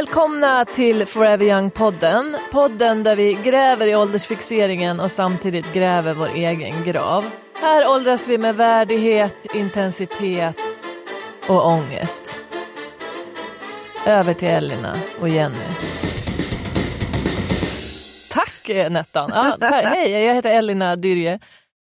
[0.00, 2.36] Välkomna till Forever Young-podden.
[2.52, 7.30] Podden där vi gräver i åldersfixeringen och samtidigt gräver vår egen grav.
[7.54, 10.56] Här åldras vi med värdighet, intensitet
[11.48, 12.40] och ångest.
[14.06, 15.66] Över till Elina och Jenny.
[18.30, 19.32] Tack eh, Nettan.
[19.32, 19.84] Ah, tack.
[19.84, 21.40] Hej, jag heter Elina Dyrje.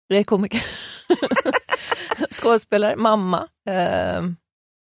[0.07, 0.63] Jag är komiker.
[2.31, 3.49] Skådespelare, mamma.
[3.69, 4.23] Eh,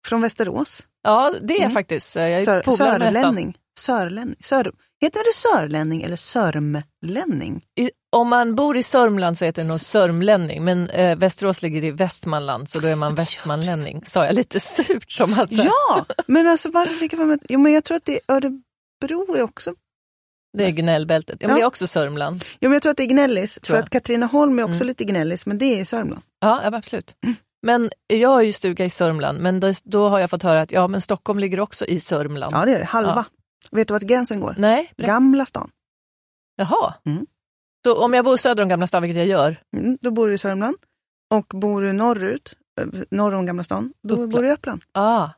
[0.07, 1.73] Från Västerås ja, det är Mm.
[1.73, 2.17] faktiskt.
[2.17, 3.57] eh, Jag är Sör, med sörlänning.
[3.79, 4.37] Sörlänning.
[4.41, 7.65] Sör, heter det sörlänning eller sörmlänning?
[7.81, 11.85] I, om man bor i Sörmland så heter det nog sörmlänning, men eh, Västerås ligger
[11.85, 14.03] i Västmanland så då är man västmanlänning.
[14.05, 17.73] Sa jag lite surt som att Ja, men alltså varför fick jag att- Jo, men
[17.73, 19.75] jag tror att det är Örebro är också...
[20.59, 21.37] det är gnällbältet.
[21.41, 21.61] Ja, men Ja.
[21.61, 22.45] det är också Sörmland.
[22.61, 23.59] Jo, men jag tror att det är Gnällis.
[23.63, 23.83] För jag.
[23.85, 24.87] att Katrineholm är också Mm.
[24.87, 26.23] lite Gnällis, men det är i Sörmland.
[26.41, 27.17] Ja, ja absolut.
[27.25, 27.37] Mm.
[27.63, 30.73] Men jag har ju stuga i Sörmland, men då, då har jag fått höra att
[30.73, 32.53] ja, men Stockholm ligger också i Sörmland.
[32.55, 32.85] Ja, det är det.
[32.85, 33.25] Halva.
[33.71, 34.55] Vet du vart gränsen går?
[34.59, 34.93] Nej.
[34.97, 35.71] Gamla stan.
[36.57, 36.95] jaha.
[37.07, 37.27] Mm.
[37.87, 40.35] Så om jag bor söder om Gamla stan, vilket jag gör, Mm, då bor du
[40.35, 40.77] i Sörmland.
[41.35, 44.31] Och bor du norrut, eh, norr om Gamla stan, då Uppland.
[44.33, 44.83] bor du i Uppland.
[44.93, 45.29] ah.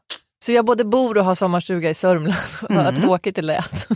[0.44, 2.34] så jag både bor och har sommarstuga i Sörmland.
[2.70, 2.84] Mm.
[2.84, 3.88] Vad tråkigt det lät.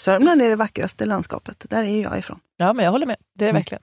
[0.00, 1.66] Sörmland är det vackraste landskapet.
[1.70, 2.40] Där är jag ifrån.
[2.56, 3.16] ja, men jag håller med.
[3.38, 3.60] Det är det Mm.
[3.60, 3.82] verkligen.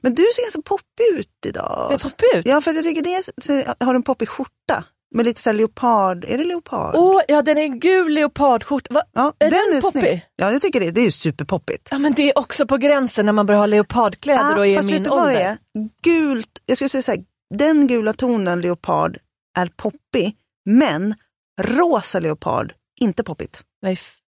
[0.00, 1.88] Men du ser ganska poppig ut idag.
[2.00, 2.46] Ser poppig ut.
[2.46, 3.52] Ja, för jag tycker det så
[3.84, 6.24] har du en poppig skjorta med lite så leopard.
[6.24, 6.94] Är det leopard?
[6.96, 8.94] Åh, ja den är en gul leopardskjorta.
[8.94, 9.02] Va?
[9.12, 10.00] ja, är den poppig?
[10.00, 10.26] snygg.
[10.36, 10.90] Ja, jag tycker det.
[10.90, 11.88] Det är ju superpoppigt.
[11.90, 14.76] Ja men det är också på gränsen när man börjar ha leopardkläder och är i
[14.78, 15.32] Ah, min ålder.
[15.32, 15.58] det är?
[16.02, 17.20] Gult, jag skulle säga så här,
[17.54, 19.18] den gula tonen leopard
[19.58, 21.14] är poppig, men
[21.60, 23.62] rosa leopard, inte poppigt.
[23.82, 23.98] Nej,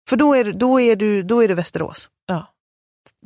[0.09, 2.09] För då är, då är, du, då är du Västerås.
[2.27, 2.47] ja.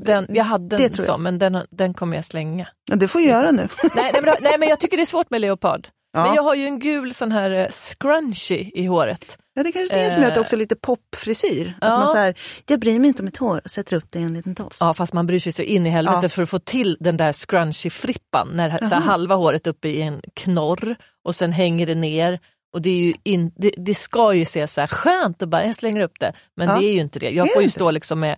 [0.04, 1.02] Den, jag hade en jag.
[1.04, 2.68] sån men den, den kommer jag slänga.
[2.90, 3.68] Ja, det får du göra nu.
[3.94, 5.88] nej, nej, men, nej men jag tycker det är svårt med leopard.
[6.12, 6.24] Ja.
[6.26, 9.38] Men jag har ju en gul sån här eh, scrunchie i håret.
[9.54, 11.68] Ja, det är kanske är det som gör att det också är lite popfrisyr.
[11.80, 11.98] Att Ja.
[11.98, 12.34] man så här,
[12.68, 14.76] jag bryr mig inte om mitt hår, sätter upp det i en liten tofs.
[14.80, 16.28] Ja fast man bryr sig så in i helvete Ja.
[16.28, 18.48] för att få till den där scrunchie-frippan.
[18.52, 19.00] När så här, Jaha.
[19.00, 22.40] halva håret uppe i en knorr och sen hänger det ner.
[22.74, 25.64] Och det, är ju in, det, det ska ju se så här skönt och bara
[25.66, 26.32] jag slänger upp det.
[26.56, 26.78] Men Ja.
[26.78, 27.30] det är ju inte det.
[27.30, 27.74] Jag Är får ju inte?
[27.78, 28.36] stå liksom med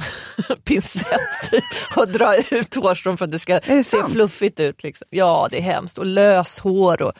[0.64, 1.64] pincett typ,
[1.96, 4.82] och dra ut hårstrån för att det ska det se fluffigt ut.
[4.82, 5.06] Liksom.
[5.10, 5.98] Ja det är hemskt.
[5.98, 7.12] Och löshår och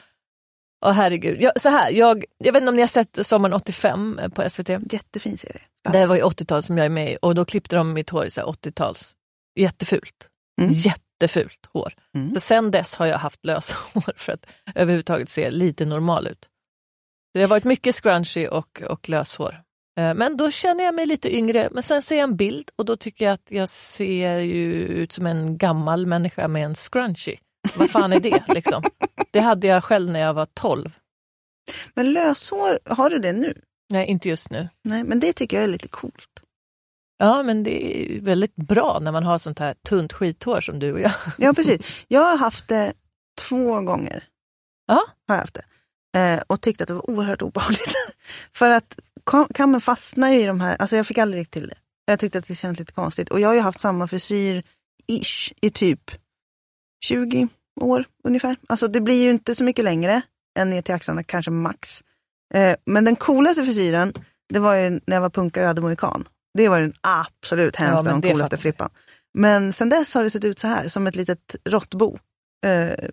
[0.86, 1.42] Åh herregud.
[1.42, 4.68] Jag, så här, jag, jag vet inte om ni har sett Sommaren 85 på SVT?
[4.68, 5.62] Jättefin serie.
[5.92, 8.26] Det var ju 80-tal som jag är med i och då klippte de mitt hår
[8.26, 9.16] i så här 80-tals.
[9.58, 10.28] Jättefult.
[10.60, 10.72] Mm.
[10.72, 11.92] Jättefult hår.
[12.14, 12.34] Mm.
[12.34, 16.46] Så sen dess har jag haft löshår för att överhuvudtaget se lite normal ut.
[17.34, 19.60] Det har varit mycket scrunchy och, och löshår.
[20.00, 21.68] Eh, Men då känner jag mig lite yngre.
[21.72, 25.12] Men sen ser jag en bild och då tycker jag att jag ser ju ut
[25.12, 27.36] som en gammal människa med en scrunchy.
[27.76, 28.82] Vad fan är det liksom?
[29.30, 30.96] Det hade jag själv när jag var 12.
[31.94, 33.60] Men löshår, har du det nu?
[33.92, 34.68] Nej, inte just nu.
[34.84, 36.28] Nej, men det tycker jag är lite coolt.
[37.18, 40.92] Ja, men det är väldigt bra när man har sånt här tunt skithår som du
[40.92, 41.12] och jag.
[41.38, 42.04] Ja, precis.
[42.08, 42.92] Jag har haft det
[43.48, 44.24] två gånger.
[44.86, 45.02] Ja.
[45.28, 45.64] Har jag haft det.
[46.16, 47.94] Eh, och tyckte att det var oerhört obehagligt.
[48.52, 51.74] För att kam- kammen fastnar ju i de här, alltså jag fick aldrig till det.
[52.04, 53.28] Jag tyckte att det kändes lite konstigt.
[53.28, 54.62] Och jag har ju haft samma frisyr
[55.08, 56.10] ish i typ
[57.04, 57.48] 20
[57.80, 58.56] år ungefär.
[58.68, 60.22] Alltså det blir ju inte så mycket längre
[60.58, 62.02] än ner till axlarna, kanske max.
[62.54, 64.12] Eh, men den coolaste frisyren,
[64.52, 66.28] det var ju när jag var punkare och hade mohikan.
[66.58, 68.90] Det var den absolut Ja, hemska, men den coolaste frippan.
[69.34, 72.18] Men sen dess har det sett ut så här, som ett litet råttbo.
[72.66, 73.08] Eh,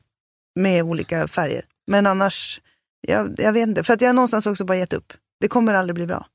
[0.56, 1.66] med olika färger.
[1.88, 2.62] Men annars,
[3.07, 3.84] jag, jag vet inte.
[3.84, 5.13] För att jag har någonstans också bara gett upp.
[5.41, 6.28] Det kommer aldrig bli bra.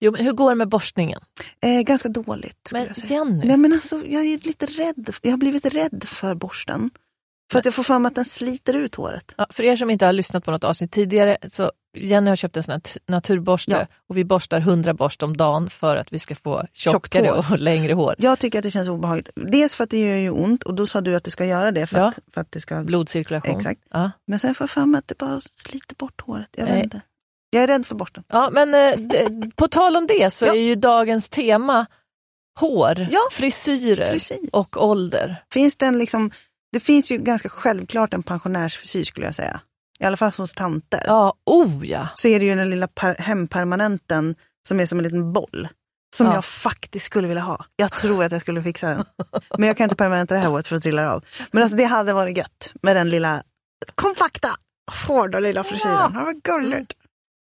[0.00, 1.20] Jo, men hur går det med borstningen?
[1.62, 3.14] Eh, ganska dåligt Men jag säga.
[3.14, 5.14] Jenny, Nej men alltså, jag är lite rädd.
[5.22, 6.90] Jag har blivit rädd för borsten.
[7.52, 9.34] För att jag får för mig att den sliter ut håret.
[9.36, 12.56] ja, för er som inte har lyssnat på något avsnitt tidigare, så Jenny har köpt
[12.56, 13.86] en sån här naturborste Ja.
[14.08, 17.92] och vi borstar 100 borst om dagen för att vi ska få tjockare och längre
[17.92, 18.14] hår.
[18.18, 19.30] Jag tycker att det känns obehagligt.
[19.34, 21.72] Dels för att det gör ju ont och då sa du att det ska göra
[21.72, 22.08] det för, Ja.
[22.08, 22.82] att, för att det ska...
[22.82, 23.56] Blodcirkulation.
[23.56, 23.80] Exakt.
[23.90, 24.10] Ja.
[24.26, 26.48] Men sen får jag för mig att det bara sliter bort håret.
[26.56, 27.00] Jag vet inte.
[27.50, 28.24] Jag är rädd för borsten.
[28.28, 31.86] Ja, men eh, på tal om det så är ju dagens tema
[32.60, 34.48] hår, frisyrer Frisyr.
[34.52, 35.36] och ålder.
[35.52, 36.30] Finns det en liksom...
[36.72, 39.60] Det finns ju ganska självklart en pensionärsfrisyr skulle jag säga.
[40.00, 41.02] I alla fall hos tanter.
[41.06, 42.08] Ja, oh ja.
[42.14, 44.34] Så är det ju den lilla per- hempermanenten
[44.68, 45.68] som är som en liten boll.
[46.16, 46.34] som Ja.
[46.34, 47.64] jag faktiskt skulle vilja ha.
[47.76, 49.04] Jag tror att jag skulle fixa den.
[49.58, 51.24] Men jag kan inte permanenta det här året för att trilla av.
[51.50, 53.42] Men alltså det hade varit gött med den lilla
[53.94, 54.48] kompakta,
[55.08, 56.12] hårda lilla frisyren.
[56.14, 56.22] Ja.
[56.24, 56.92] Vad gulligt.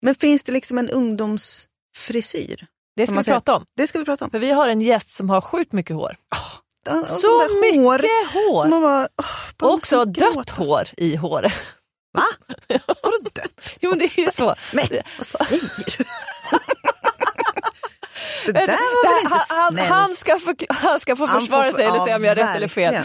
[0.03, 2.67] Men finns det liksom en ungdomsfrisyr?
[2.97, 3.65] Det ska vi prata om.
[3.77, 4.31] Det ska vi prata om.
[4.31, 6.17] För vi har en gäst som har sjukt mycket hår.
[6.91, 8.53] Och Så mycket hår.
[8.53, 8.69] hår!
[8.81, 9.27] Bara, åh,
[9.59, 11.53] bara Och också måste dött hår i håret.
[12.17, 12.27] Va?
[12.87, 13.61] Vadå dött?
[13.81, 14.55] Jo, men det är ju så.
[14.73, 14.85] Men
[15.19, 15.61] vad säger
[15.99, 16.05] du?
[18.53, 19.89] det där var väl inte han, snällt?
[19.91, 22.35] han, ska förkla- han ska få Han försvara sig eller ja, säga om jag har
[22.35, 22.95] rätt eller fel.
[22.95, 23.03] Eh,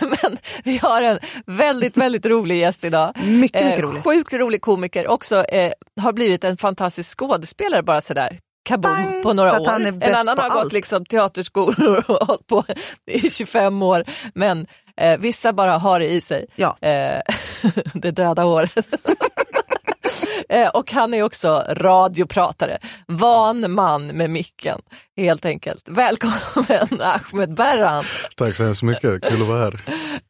[0.00, 3.12] Men vi har en väldigt, väldigt rolig gäst idag.
[3.16, 4.04] Mycket, mycket Eh, rolig.
[4.04, 5.08] Sjukt rolig komiker.
[5.08, 8.38] Också eh, har blivit en fantastisk skådespelare bara sådär.
[8.66, 9.22] Kaboom, Bang!
[9.22, 9.68] på några år.
[10.00, 10.54] En annan har allt.
[10.62, 12.64] gått liksom teaterskolor och hållit på
[13.10, 14.04] i 25 år.
[14.34, 14.66] Men
[15.00, 16.46] eh, vissa bara har det i sig.
[16.56, 16.76] Ja.
[16.80, 17.20] Eh,
[17.94, 18.86] det döda håret.
[20.48, 24.80] Eh, Och han är också radiopratare, van man med micken
[25.16, 25.88] helt enkelt.
[25.88, 26.38] Välkommen
[27.00, 28.04] Ahmed Berran,
[28.36, 29.80] Tack så hemskt mycket, kul att vara här.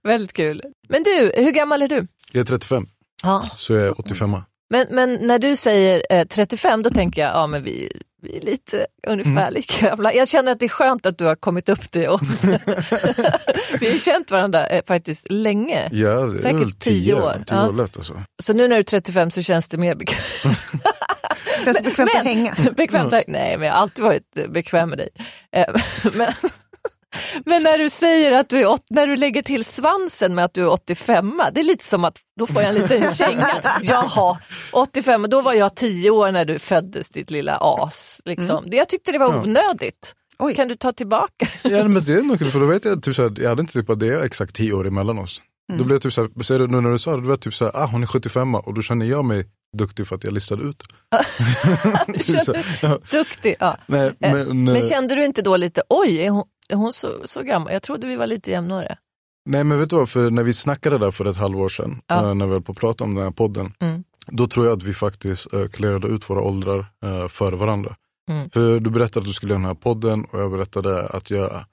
[0.04, 0.62] väldigt kul.
[0.88, 2.06] Men du, hur gammal är du?
[2.32, 2.86] Jag är 35,
[3.22, 3.42] Ja.
[3.56, 4.36] så jag är 85.
[4.70, 8.40] Men, men när du säger eh, 35 då tänker jag, ja men vi, vi är
[8.40, 9.54] lite ungefär Mm.
[9.54, 10.14] lika gamla.
[10.14, 12.08] Jag känner att det är skönt att du har kommit upp det.
[12.08, 12.20] Och
[13.80, 15.88] vi har känt varandra eh, faktiskt länge.
[15.92, 17.20] Ja, det är Säkert väl tio 10 år.
[17.22, 17.32] år.
[17.46, 17.68] 10 Ja.
[17.68, 18.14] år lätt alltså.
[18.42, 20.58] Så nu när du är 35 så känns det mer bekvämt.
[21.64, 22.54] Känns bekvämt att hänga?
[22.76, 23.12] Bekvämt?
[23.26, 25.08] Nej, men jag har alltid varit bekväm med dig.
[25.52, 25.64] Eh,
[26.14, 26.32] Men,
[27.46, 30.54] men när du säger att du är, åt- när du lägger till svansen med att
[30.54, 33.48] du är 85, det är lite som att då får jag en liten känga.
[33.82, 34.38] Jaha,
[34.72, 38.20] 85, då var jag 10 år när du föddes ditt lilla as.
[38.24, 38.64] Liksom.
[38.70, 39.42] Det, jag tyckte det var Ja.
[39.42, 40.14] onödigt.
[40.38, 40.54] Oj.
[40.54, 41.46] Kan du ta tillbaka?
[41.62, 43.60] Ja, men det är nog kul, för då vet jag typ så här, jag hade
[43.60, 45.42] inte typ att det är exakt 10 år emellan oss.
[45.78, 47.30] Då blev jag typ så här, ser du nu när du sa det, då var
[47.32, 49.44] jag typ så här, ah, hon är 75 och då känner jag mig
[49.78, 50.82] duktig för att jag listade ut.
[52.26, 52.98] typ så här, ja.
[53.10, 53.54] Duktig.
[53.58, 53.76] Ja.
[53.86, 56.92] Nej, Eh, men, Men eh, kände du inte då lite, oj, är hon, är hon
[56.92, 57.72] så, så gammal?
[57.72, 58.98] Jag trodde vi var lite jämnåriga.
[59.48, 62.28] nej men vet du vad, för när vi snackade där för ett halvår sedan, Ja.
[62.28, 64.04] eh, när vi höll på att prata om den här podden, Mm.
[64.26, 67.96] då tror jag att vi faktiskt uh, klarade ut våra åldrar uh, för varandra.
[68.30, 68.50] Mm.
[68.50, 71.64] För du berättade att du skulle göra den här podden och jag berättade att jag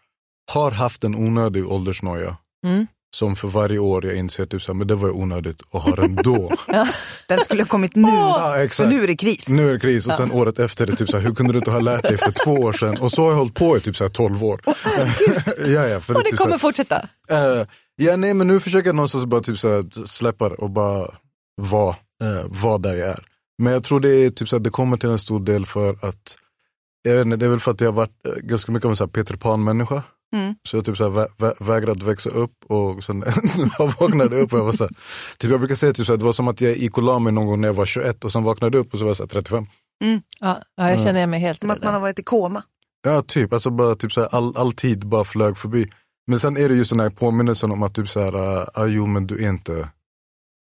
[0.54, 2.38] har haft en onödig åldersnoja.
[2.66, 2.88] Mm.
[3.13, 6.15] Som för varje år jag inser typ men det var ju onödigt att ha den
[6.15, 6.51] då.
[7.27, 8.07] Den skulle ha kommit nu.
[8.07, 8.89] Ja, För exakt.
[8.89, 9.48] nu är det kris.
[9.48, 11.71] Nu är det kris och sen året efter det typ så hur kunde du inte
[11.71, 12.98] ha lärt dig för två år sedan?
[12.98, 14.62] Och så har jag hållit på i typ så här 12 år.
[15.65, 17.07] ja, ja, för Och det typ kommer här, fortsätta.
[17.30, 21.07] eh, ja, nej men nu försöker jag någonstans bara typ så släppa det och bara
[21.62, 23.24] vara eh, vara där jag är.
[23.57, 26.38] Men jag tror det är typ så det kommer till en stor del för att
[27.04, 28.92] jag vet inte, det är väl för att jag har varit eh, ganska mycket av
[28.92, 30.04] en så Peter Pan-människa.
[30.34, 30.56] Mm.
[30.64, 33.24] Så jag typ så här, vä vä vägrat växa upp och sen
[33.80, 34.92] jag vaknade upp och jag var så här,
[35.38, 37.20] typ jag brukar säga typ så här, det var som att jag gick och la
[37.20, 39.18] mig någon gång när jag var 21 och sen vaknade upp och så var jag
[39.18, 39.66] så här 35.
[40.40, 42.64] Ja, ja, jag känner mig helt Som att man har varit i koma.
[43.04, 45.88] Ja typ, alltså bara typ så här, all, all tid bara flög förbi.
[46.28, 48.86] Men sen är det ju sån här påminnelsen om att typ så här, uh, ah,
[48.86, 49.90] jo men du är inte,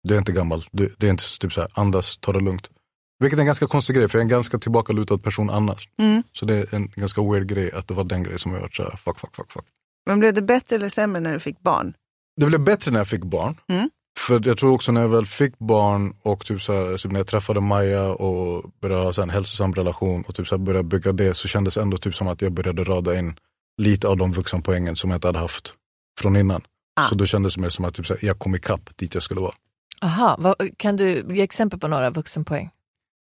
[0.08, 2.70] du är inte gammal, du, det är inte typ så här, andas, ta det lugnt.
[3.18, 5.88] Vilket är en ganska konstig grej, för jag är en ganska tillbakalutad person annars.
[5.98, 6.22] Mm.
[6.32, 8.76] Så det är en ganska weird grej att det var den grejen som jag varit
[8.76, 9.64] så här, fuck, fuck, fuck, fuck.
[10.06, 11.94] Men blev det bättre eller sämre när du fick barn?
[12.40, 13.56] Det blev bättre när jag fick barn.
[13.68, 13.90] Mm.
[14.18, 17.20] För jag tror också när jag väl fick barn och typ så här, typ när
[17.20, 20.88] jag träffade Maja och började ha så en hälsosam relation och typ så här började
[20.88, 23.34] bygga det så kändes det ändå typ som att jag började rada in
[23.82, 25.74] lite av de vuxenpoängen som jag inte hade haft
[26.20, 26.62] från innan.
[27.00, 27.06] Ah.
[27.08, 29.22] Så då kändes det mer som att typ så här, jag kom ikapp dit jag
[29.22, 29.54] skulle vara.
[30.02, 32.70] Aha, vad, kan du ge exempel på några vuxenpoäng?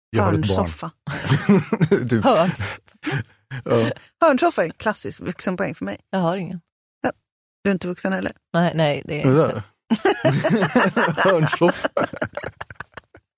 [0.09, 0.57] Jag har ett barn.
[0.57, 0.91] Hörnsoffa.
[2.09, 2.47] typ, ja.
[4.21, 6.01] Hörnsoffa är en klassisk vuxenpoäng för mig.
[6.09, 6.61] jag har ingen.
[7.63, 8.31] Du är inte vuxen heller.
[8.53, 9.29] Nej, nej, det är inte.
[9.31, 9.63] där.
[11.31, 11.89] Hörnsoffa.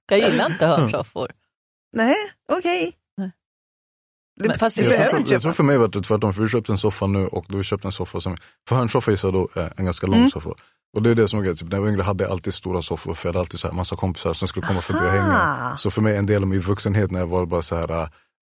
[0.09, 1.31] Jag gillar inte hörnsoffor.
[1.97, 2.15] Nej,
[2.53, 2.93] okej.
[4.39, 6.33] Det, Men fast det det Jag tror, inte jag tror för mig var det tvärtom,
[6.33, 8.37] för vi köpte en soffa nu och då vi köpte en soffa som,
[8.69, 10.29] för hörnsoffa är så då eh, en ganska lång Mm.
[10.29, 10.49] soffa.
[10.95, 12.53] Och det är det som är grejen, typ, när jag var yngre hade jag alltid
[12.53, 15.11] stora soffor för jag hade alltid så här massa kompisar som skulle komma förbi och
[15.11, 15.41] hänga.
[15.41, 15.77] Aha.
[15.77, 17.91] Så för mig en del av min vuxenhet när jag var bara så här,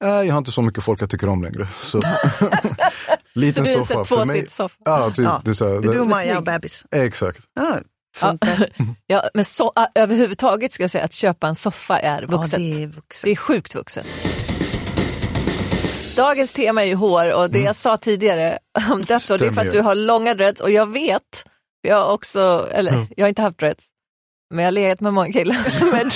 [0.04, 1.68] äh, jag har inte så mycket folk jag tycker om längre.
[1.82, 2.02] Så,
[3.34, 4.36] Så liten en soffa för mig.
[4.36, 4.75] tvåsitssoffa.
[4.86, 6.86] Ja, typ, Ja, det är så här, Det är du det, Maja och bebis.
[6.92, 7.40] exakt.
[7.56, 7.80] Ja,
[8.16, 8.70] funkar.
[9.08, 12.60] Ja, men så, ä, överhuvudtaget ska jag säga att köpa en soffa är Ja, vuxet.
[12.60, 13.28] det är Det vuxet.
[13.30, 14.06] är sjukt vuxet.
[16.16, 19.62] Dagens tema är ju hår och det jag sa tidigare om hår, det är för
[19.62, 21.46] att du har långa dreads och jag vet,
[21.86, 23.08] jag har också, eller Mm.
[23.18, 23.86] jag har inte haft dreads,
[24.50, 25.92] men jag har legat med många killar.
[25.92, 26.12] med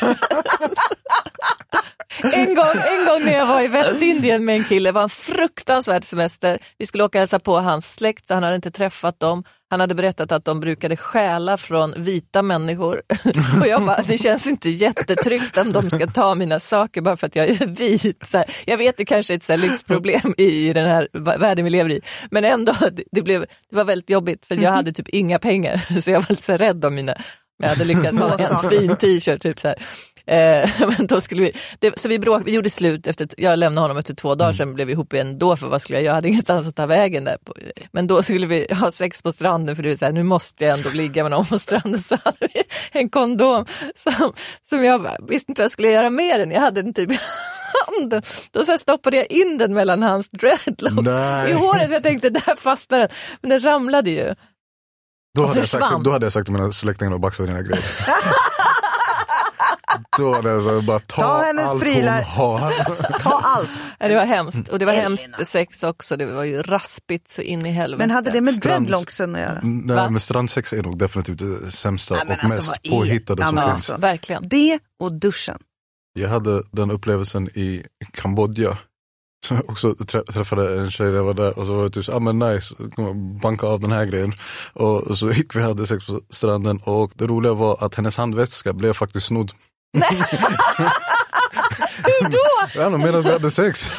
[2.33, 5.09] en, gång, en gång när jag var i Västindien med en kille, det var en
[5.09, 6.59] fruktansvärd semester.
[6.77, 9.43] Vi skulle åka och hälsa på hans släkt, han hade inte träffat dem.
[9.71, 13.01] Han hade berättat att de brukade stjäla från vita människor.
[13.61, 17.27] Och jag bara, det känns inte jättetryggt om de ska ta mina saker bara för
[17.27, 18.27] att jag är vit.
[18.27, 21.07] Så här, jag vet det kanske är ett så lyxproblem i den här
[21.39, 22.01] världen vi lever i.
[22.31, 22.73] Men ändå,
[23.11, 26.01] det, blev, det var väldigt jobbigt för jag hade typ inga pengar.
[26.01, 27.15] Så jag var lite så rädd om mina
[27.59, 29.41] jag hade lyckats ha en fin t-shirt.
[29.41, 29.77] Typ så här.
[30.29, 33.83] Eh, men då skulle vi, det, så vi, bråk, vi gjorde slut, efter, jag lämnade
[33.83, 34.57] honom efter två dagar, mm.
[34.57, 36.09] sen blev vi ihop igen då, för vad skulle jag göra?
[36.09, 37.37] Jag hade ingenstans att ta vägen där.
[37.91, 40.65] Men då skulle vi ha sex på stranden, för det är så här, nu måste
[40.65, 42.01] jag ändå ligga med någon på stranden.
[42.01, 44.33] Så hade vi en kondom som,
[44.69, 47.19] som jag visste inte vad jag skulle göra med den, jag hade den typ i
[47.87, 48.21] handen.
[48.51, 51.09] Då så stoppade jag in den mellan hans dreadlocks
[51.49, 53.09] i håret, för jag tänkte där fastnar den.
[53.41, 54.35] Men den ramlade ju.
[55.35, 57.83] Då hade, jag sagt, då hade jag sagt till mina släktingar att baxa dina grejer.
[60.17, 62.23] Då hade jag så bara ta, ta hennes allt prylar.
[62.23, 63.19] hon har.
[63.19, 63.69] ta allt.
[63.99, 65.03] Det var hemskt och det var Elina.
[65.03, 66.17] hemskt sex också.
[66.17, 67.97] Det var ju raspigt så in i helvete.
[68.07, 69.59] Men hade det med dreadlocksen att göra?
[69.63, 70.09] Nej, Va?
[70.09, 73.67] men strandsex är nog definitivt det sämsta Nej, och alltså, mest påhittade som finns.
[73.67, 74.49] Alltså, verkligen.
[74.49, 75.57] Det och duschen.
[76.13, 77.83] Jag hade den upplevelsen i
[78.13, 78.77] Kambodja
[79.67, 82.15] och så träffade en tjej när jag var där och så var det typ så,
[82.15, 82.75] ah, men nice,
[83.41, 84.33] banka av den här grejen.
[84.73, 88.17] Och så gick vi och hade sex på stranden och det roliga var att hennes
[88.17, 89.51] handväska blev faktiskt snodd.
[92.79, 93.91] Ja, medan vi hade sex.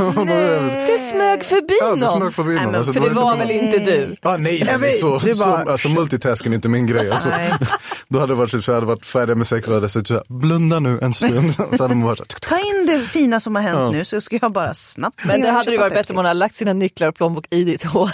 [0.86, 2.74] det smög förbi ja, det smög förbi någon.
[2.74, 4.16] Alltså, för det var, var väl inte du?
[4.22, 7.10] Ah, nej, nej, nej, så, så, så, alltså, multitasking är inte min grej.
[7.10, 7.28] Alltså,
[8.08, 10.10] då hade det varit typ, så jag hade varit färdig med sex och hade sagt
[10.28, 11.54] blunda nu en stund.
[11.76, 13.90] så hade man varit, Ta in det fina som har hänt ja.
[13.90, 16.38] nu så ska jag bara snabbt Men det hade ju varit bättre om hon hade
[16.38, 18.10] lagt sina nycklar och plånbok i ditt hår.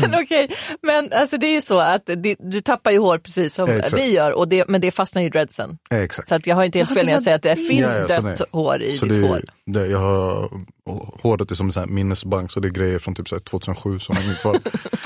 [0.00, 0.56] Men okej, okay.
[0.82, 4.02] men alltså det är ju så att det, du tappar ju hår precis som Exakt.
[4.02, 5.78] vi gör, och det, men det fastnar ju i dreadsen.
[5.90, 6.28] Exakt.
[6.28, 8.20] Så att jag har inte helt fel när jag säger att det finns ja, ja,
[8.20, 9.42] dött hår i så ditt det, hår.
[9.66, 10.50] Det, jag har,
[11.22, 14.40] håret är som en minnesbank, så det är grejer från typ så 2007 som är
[14.40, 14.58] kvar.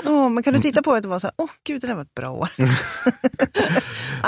[0.05, 1.87] oh, men kan du titta på det och vara så här, åh oh, gud det
[1.87, 2.49] där var ett bra år.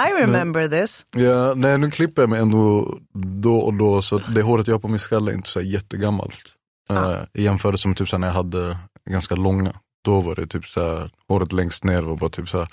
[0.07, 1.05] I remember men, this.
[1.15, 2.97] Ja, nej, nu klipper jag mig ändå
[3.41, 6.43] då och då, så det håret jag har på min skalle är inte så jättegammalt.
[6.89, 7.11] Ah.
[7.11, 8.77] Uh, I jämförelse med typ så när jag hade
[9.09, 12.57] ganska långa då var det typ så här, håret längst ner var bara typ så
[12.57, 12.67] här,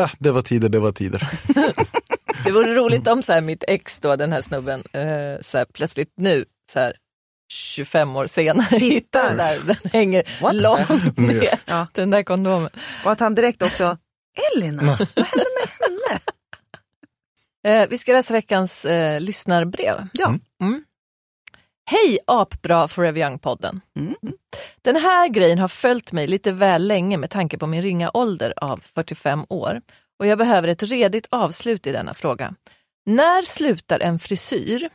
[0.00, 1.28] ah, det var tider, det var tider.
[2.44, 5.66] det vore roligt om så här, mitt ex då, den här snubben, eh, så här,
[5.74, 6.92] plötsligt nu, så här,
[7.52, 10.54] 25 år senare hittar där den hänger What?
[10.54, 11.86] långt ner, ja.
[11.92, 12.70] den där kondomen.
[13.04, 13.96] Och att han direkt också,
[14.54, 16.20] Elina, vad hände med henne?
[17.66, 20.08] Eh, vi ska läsa veckans eh, lyssnarbrev.
[20.12, 20.34] Ja.
[20.60, 20.82] Mm.
[21.90, 23.80] Hej apbra Forever Young-podden.
[23.96, 24.14] Mm.
[24.82, 28.54] Den här grejen har följt mig lite väl länge med tanke på min ringa ålder
[28.56, 29.80] av 45 år
[30.18, 32.54] och jag behöver ett redigt avslut i denna fråga.
[33.06, 34.88] När slutar en frisyr,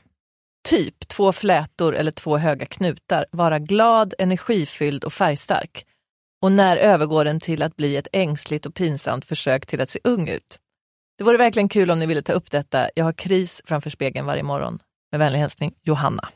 [0.69, 5.85] typ två flätor eller två höga knutar, vara glad, energifylld och färgstark?
[6.41, 9.99] Och när övergår den till att bli ett ängsligt och pinsamt försök till att se
[10.03, 10.59] ung ut?
[11.17, 12.89] Det vore verkligen kul om ni ville ta upp detta.
[12.95, 14.79] Jag har kris framför spegeln varje morgon.
[15.11, 16.29] Med vänlig hälsning, Johanna.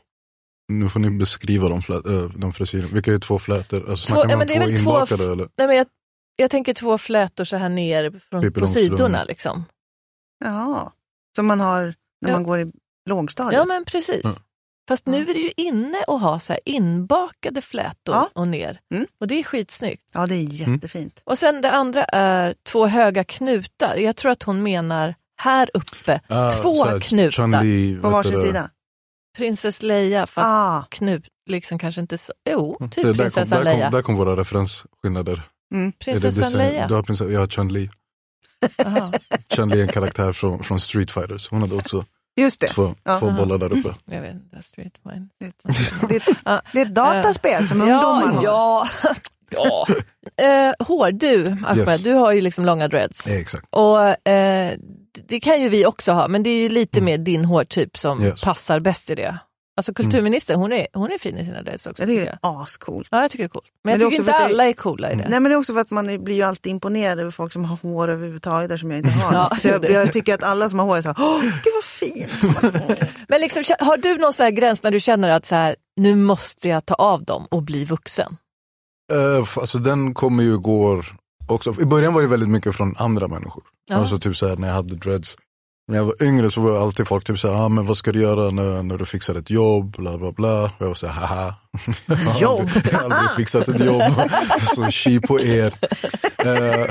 [0.68, 2.88] Nu får ni beskriva de, flät, äh, de frisyrerna.
[2.92, 3.90] Vilka är två flätor?
[3.90, 5.24] Alltså, två, ja, två inbakade?
[5.24, 5.48] Två, eller?
[5.56, 5.86] Nej, men jag,
[6.36, 9.24] jag tänker två flätor så här ner från, på sidorna.
[9.24, 9.64] Liksom.
[10.44, 10.92] Ja,
[11.36, 12.36] som man har när ja.
[12.36, 12.72] man går i
[13.08, 13.54] lågstadiet.
[13.54, 14.20] Ja, men precis.
[14.24, 14.34] Ja.
[14.88, 18.30] Fast nu är det ju inne att ha så här inbakade flätor ja.
[18.34, 18.80] och ner.
[18.94, 19.06] Mm.
[19.20, 20.02] Och det är skitsnyggt.
[20.14, 21.12] Ja, det är jättefint.
[21.16, 21.22] Mm.
[21.24, 23.96] Och sen det andra är två höga knutar.
[23.96, 28.00] Jag tror att hon menar här uppe, ah, två knutar.
[28.00, 28.70] På varsin sida?
[29.38, 30.84] Prinsess Leia fast ah.
[30.90, 32.90] Knut liksom kanske inte så, jo, mm.
[32.90, 33.90] typ det, prinsessan Leia.
[33.90, 35.42] Kom, där kom våra referensskillnader.
[35.74, 35.92] Mm.
[35.92, 36.86] Prinsessan Leia?
[36.86, 37.90] Du har prinsess, jag har Chun-Li.
[39.48, 41.48] Chun-Li är en karaktär från, från Street Fighters.
[41.50, 42.04] Hon hade också
[42.36, 42.68] Just det.
[42.68, 43.94] Två, två bollar där uppe.
[44.04, 45.28] Jag vet inte, Street Fighter.
[45.38, 45.52] Det,
[46.08, 48.44] det, det är ett dataspel som ungdomar har.
[48.44, 48.86] Ja,
[49.50, 49.86] ja.
[50.78, 52.02] hår, du Ahmed, yes.
[52.02, 53.26] du har ju liksom långa dreads.
[53.26, 53.66] exakt.
[53.70, 54.14] Och uh,
[55.28, 57.04] det kan ju vi också ha, men det är ju lite mm.
[57.04, 58.40] mer din hårtyp som yes.
[58.40, 59.38] passar bäst i det.
[59.78, 62.02] Alltså kulturministern, hon, är, hon är fin i sina dreads också.
[62.02, 63.08] Jag tycker det är ascoolt.
[63.10, 63.66] Ja, jag tycker det är coolt.
[63.84, 65.28] Men, men jag tycker inte alla är coola i det.
[65.28, 67.64] Nej, men det är också för att man blir ju alltid imponerad över folk som
[67.64, 69.32] har hår överhuvudtaget, där som jag inte har.
[69.50, 71.84] ja, så jag, jag, tycker att alla som har hår är så här, gud vad
[71.84, 72.28] fin.
[73.28, 76.16] men liksom, har du någon så här gräns när du känner att så här, nu
[76.16, 78.36] måste jag ta av dem och bli vuxen?
[79.12, 81.06] Uh, alltså den kommer ju går
[81.48, 81.80] också.
[81.80, 83.62] I början var det väldigt mycket från andra människor.
[83.88, 83.96] Ja.
[83.96, 85.36] Alltså typ så här, när jag hade dreads
[85.88, 88.20] När jag var yngre så var alltid folk typ såhär, ah, men vad ska du
[88.20, 90.62] göra när, när du fixar ett jobb, bla bla bla.
[90.64, 91.54] Och jag var såhär, haha.
[92.06, 92.70] Jag har Jobb?
[92.92, 94.02] jag har aldrig fixat ett jobb,
[94.74, 95.74] så tji på er.
[96.44, 96.86] Eh,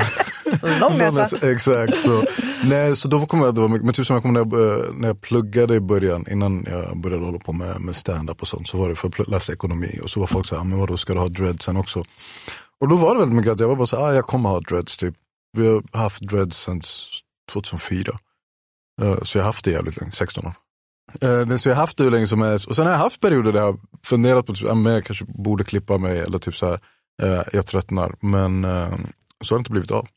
[0.81, 1.51] Lång näsa.
[1.51, 2.23] Exakt, så,
[2.63, 4.47] nej, så då kom jag, det var mycket, men typ som jag kom när jag,
[4.47, 8.47] bör- när jag pluggade i början, innan jag började hålla på med, med stand-up och
[8.47, 10.63] sånt, så var det för att läsa ekonomi och så var folk så här, "Ah,
[10.65, 12.03] men vadå ska du ha dreads sen också?
[12.81, 14.49] Och då var det väldigt mycket att jag var bara så här, ah, jag kommer
[14.49, 15.15] ha dreads typ.
[15.57, 16.81] Vi har haft dreads sedan
[17.51, 18.19] 2004.
[19.01, 20.53] Eh, Så jag har haft det jävligt länge, 16 år.
[21.21, 22.67] Eh, Så jag har haft det hur länge som helst.
[22.67, 25.25] Och sen har jag haft perioder där jag har funderat på att typ, jag kanske
[25.25, 26.79] borde klippa mig eller typ så här,
[27.23, 28.15] eh, jag tröttnar.
[28.19, 28.61] Men
[29.43, 30.07] så har det inte blivit av.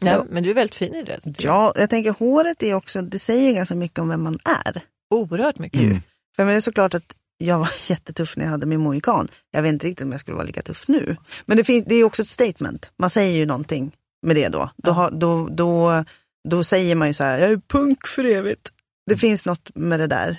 [0.00, 0.24] Nej, Ja.
[0.30, 1.20] men du är väldigt fin i det.
[1.38, 4.82] Ja, jag tänker håret är också, det säger ganska mycket om vem man är.
[5.10, 5.80] Oerhört mycket.
[5.80, 6.00] Mm.
[6.36, 9.28] För men det är såklart att jag var jättetuff när jag hade min mohikan.
[9.50, 11.16] Jag vet inte riktigt om jag skulle vara lika tuff nu.
[11.46, 12.92] Men det, finns, det är också ett statement.
[12.98, 13.92] Man säger ju någonting
[14.26, 14.70] med det då.
[14.76, 15.10] Då, Ja.
[15.12, 16.04] då, då,
[16.48, 18.68] då säger man ju så här, jag är punk för evigt.
[19.06, 20.36] Det finns något med det där.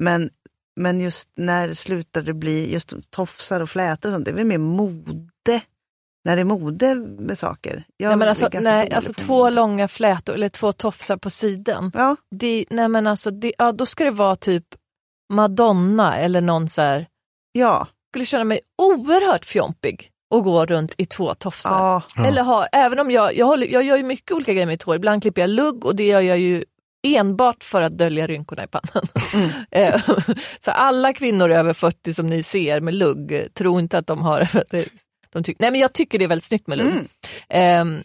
[0.00, 0.30] Men,
[0.80, 4.44] men just när slutar det bli just tofsar och flätor och sånt, det är väl
[4.46, 5.60] mer mode.
[6.24, 7.84] När det är mode med saker.
[7.96, 9.50] Jag Nej, alltså, nej, alltså två mode.
[9.50, 11.90] långa flätor eller två tofsar på sidan.
[11.94, 14.64] Ja, Det, nej men alltså, det, ja, då ska det vara typ
[15.32, 17.06] Madonna eller någon så här.
[17.52, 21.70] ja, skulle känna mig oerhört fjompig och gå runt i två tofsar.
[21.70, 22.02] ja.
[22.16, 22.26] Ja.
[22.26, 24.82] Eller ha, även om jag, jag, håller, jag gör ju mycket olika grejer med mitt
[24.82, 24.96] hår.
[24.96, 26.64] Ibland klipper jag lugg och det gör jag ju
[27.06, 29.08] enbart för att dölja rynkorna i pannan.
[29.70, 30.00] Eh,
[30.60, 34.48] så alla kvinnor över 40 som ni ser med lugg, tro inte att de har...
[35.32, 36.86] De tyck, nej men jag tycker det är väldigt snyggt med lugg.
[36.86, 37.08] Mm.
[37.48, 38.02] Ehm,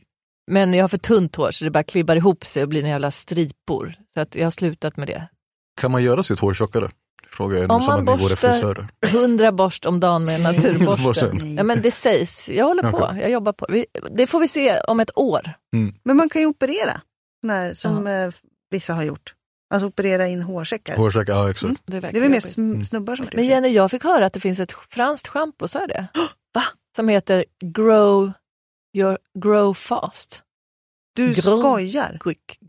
[0.51, 2.89] men jag har för tunt hår så det bara klibbar ihop sig och blir en
[2.89, 3.93] jävla stripor.
[4.13, 5.27] Så att jag har slutat med det.
[5.81, 6.87] Kan man göra sitt hår tjockare?
[7.31, 8.87] Frågar jag Om som man att ni vore borstar- frisörer.
[9.13, 11.03] Hundra borst om dagen med naturborsten.
[11.05, 11.55] Borsten.
[11.55, 13.65] ja, men det sägs, jag håller på, jag jobbar på.
[13.69, 15.41] Vi, det får vi se om ett år.
[16.03, 17.01] Men man kan ju operera,
[17.43, 18.29] när, som eh,
[18.71, 19.33] vissa har gjort.
[19.73, 20.97] Alltså operera in hårsäckar.
[20.97, 21.63] Hårsäck, ja exakt.
[21.63, 23.43] Mm, Det är, Det är väl mer sm- snubbar som Men det.
[23.43, 26.07] Jenny, jag fick höra att det finns ett franskt schampo, sa jag det?
[26.53, 26.63] Va?
[26.95, 28.31] Som heter Grow,
[28.97, 30.41] your, grow Fast.
[31.17, 32.17] Du Grå- skojar.
[32.19, 32.59] Quick.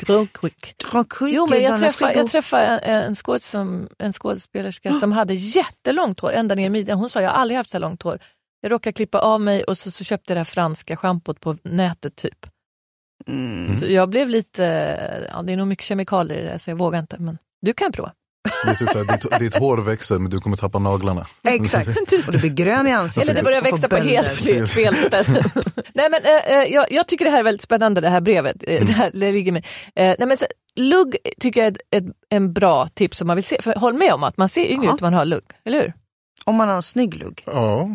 [1.35, 6.21] Jo, men jag träffade, jag träffade en, en, skåd som, en skådespelerska som hade jättelångt
[6.21, 6.99] hår, ända ner i midjan.
[6.99, 8.19] Hon sa, jag har aldrig haft så här långt hår.
[8.61, 11.57] Jag råkade klippa av mig och så, så köpte jag det här franska schampot på
[11.63, 12.47] nätet typ.
[13.27, 13.77] Mm.
[13.77, 14.63] Så jag blev lite,
[15.33, 17.17] ja det är nog mycket kemikalier i det så jag vågar inte.
[17.19, 18.13] Men du kan prova.
[18.65, 21.27] Det är typ så här, ditt, ditt hår växer men du kommer tappa naglarna.
[21.49, 21.89] Exakt.
[22.27, 23.29] Och du blir grön i ansiktet.
[23.31, 25.45] Eller det börjar växa på helt fel, fel ställe.
[25.95, 28.57] nej, men, eh, eh, jag, jag tycker det här är väldigt spännande, det här brevet.
[28.67, 29.67] Eh, Det, här, det ligger med.
[29.97, 33.37] Eh, nej, men, så, lugg tycker jag är ett, ett, en bra tips om man
[33.37, 33.63] vill se.
[33.63, 34.95] För håll med om att man ser yngre Ja.
[34.95, 35.93] ut om man har lugg, eller hur?
[36.45, 37.43] Om man har en snygg lugg.
[37.47, 37.89] Ja,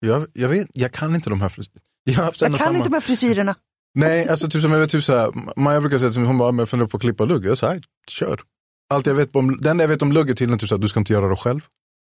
[0.00, 1.80] jag, jag vet, jag kan inte de här frisyrerna.
[2.04, 2.76] Jag Jag kan samma.
[2.76, 3.54] inte de här frisyrerna.
[3.94, 6.52] Nej, alltså typ som jag vet typ såhär, Maja brukar säga till mig, hon bara,
[6.52, 7.44] men jag funderar på att klippa lugg.
[7.46, 8.40] Jag säger, kör.
[8.94, 10.88] Allt jag vet om, det enda jag vet om lugg är tydligen typ såhär, du
[10.88, 11.60] ska inte göra det själv.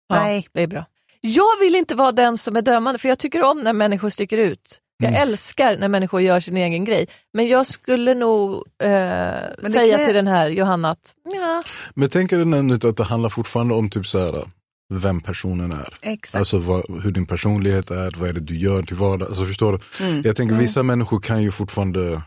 [0.09, 0.47] Ja, Nej.
[0.53, 0.85] Det är bra.
[1.21, 4.37] Jag vill inte vara den som är dömande, för jag tycker om när människor sticker
[4.37, 4.77] ut.
[4.97, 5.21] Jag Mm.
[5.21, 7.07] älskar när människor gör sin egen grej.
[7.33, 11.61] Men jag skulle nog eh, säga till den här Johanna att ja,
[11.93, 14.47] Men tänker du nämligen att det handlar fortfarande om typ såhär,
[14.93, 15.93] vem personen är.
[16.01, 16.39] Exakt.
[16.39, 19.29] Alltså vad, hur din personlighet är, vad är det du gör till vardags.
[19.29, 20.05] Alltså förstår du?
[20.05, 20.21] Mm.
[20.25, 22.21] Jag tänker vissa människor kan ju fortfarande,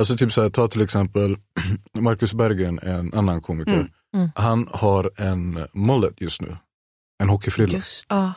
[0.00, 1.36] alltså typ såhär, ta till exempel
[1.98, 3.72] Marcus Berggren, en annan komiker.
[3.72, 3.86] Mm.
[4.16, 4.30] Mm.
[4.34, 6.56] Han har en mullet just nu.
[7.22, 7.72] En hockeyfrilla.
[7.78, 8.32] Just ja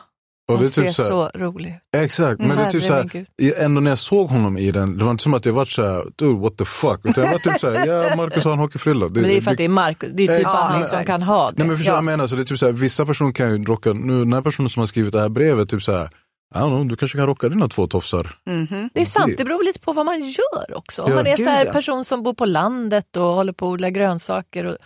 [0.48, 2.02] Och det hon är typ ser så, så här, rolig ut.
[2.02, 3.26] Exakt, men det är typ Gud.
[3.42, 5.64] i- ändå när jag såg honom i den, det var inte som att jag var
[5.64, 7.00] såhär, dude what the fuck.
[7.04, 9.08] Utan jag var typ såhär, ja Marcus har en hockeyfrilla.
[9.08, 10.56] Men det är för att det är Marcus, det är typ Exakt.
[10.72, 11.54] han Ja, som kan ha det.
[11.58, 11.94] Nej men förstår Ja.
[11.94, 12.26] vad jag menar?
[12.26, 14.80] Så det är typ såhär, vissa personer kan ju rocka, nu den här personen som
[14.80, 16.10] har skrivit det här brevet, typ såhär, I don't
[16.54, 18.38] know, du kanske kan rocka dina två tofsar.
[18.46, 18.90] Mhm.
[18.94, 21.02] Det är sant, Det- det beror lite på vad man gör också.
[21.02, 21.16] Om Ja.
[21.16, 21.72] man är Gud, så här ja.
[21.72, 24.76] person som bor på landet och håller på att odla grönsaker och,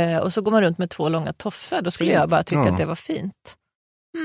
[0.00, 2.20] eh, och så går man runt med två långa tofsar, då skulle Fint.
[2.20, 2.68] jag bara tycka Ja.
[2.70, 3.54] att det var fint.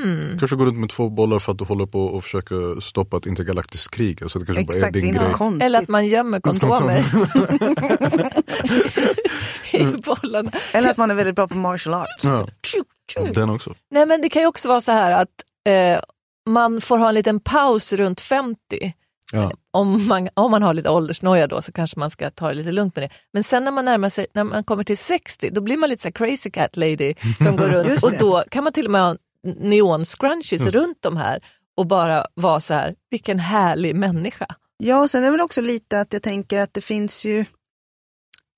[0.03, 0.37] Hmm.
[0.39, 3.25] Kanske går runt med två bollar för att du håller på och försöker stoppa ett
[3.25, 4.23] intergalaktiskt krig.
[4.23, 5.33] Alltså det kanske bara är Exakt, din grej.
[5.33, 5.63] konstigt.
[5.65, 6.99] Eller att man gömmer kondomer
[9.73, 10.51] i bollarna.
[10.73, 12.23] Eller att man är väldigt bra på martial arts.
[12.23, 12.45] Ja,
[13.33, 13.73] den också.
[13.91, 15.29] Nej men det kan ju också vara så här att
[15.69, 15.99] eh,
[16.49, 18.57] man får ha en liten paus runt 50.
[19.33, 19.51] Ja.
[19.71, 22.71] Om man, om man har lite åldersnoja då så kanske man ska ta det lite
[22.71, 23.09] lugnt med det.
[23.33, 26.01] Men sen när man närmar sig, när man kommer till 60, då blir man lite
[26.01, 29.01] så här crazy cat lady som går runt och då kan man till och med
[29.01, 30.71] ha neon scrunchies Mm.
[30.73, 31.41] runt de här
[31.77, 34.45] och bara vara så här, vilken härlig människa.
[34.77, 37.45] Ja, och sen är det väl också lite att jag tänker att det finns ju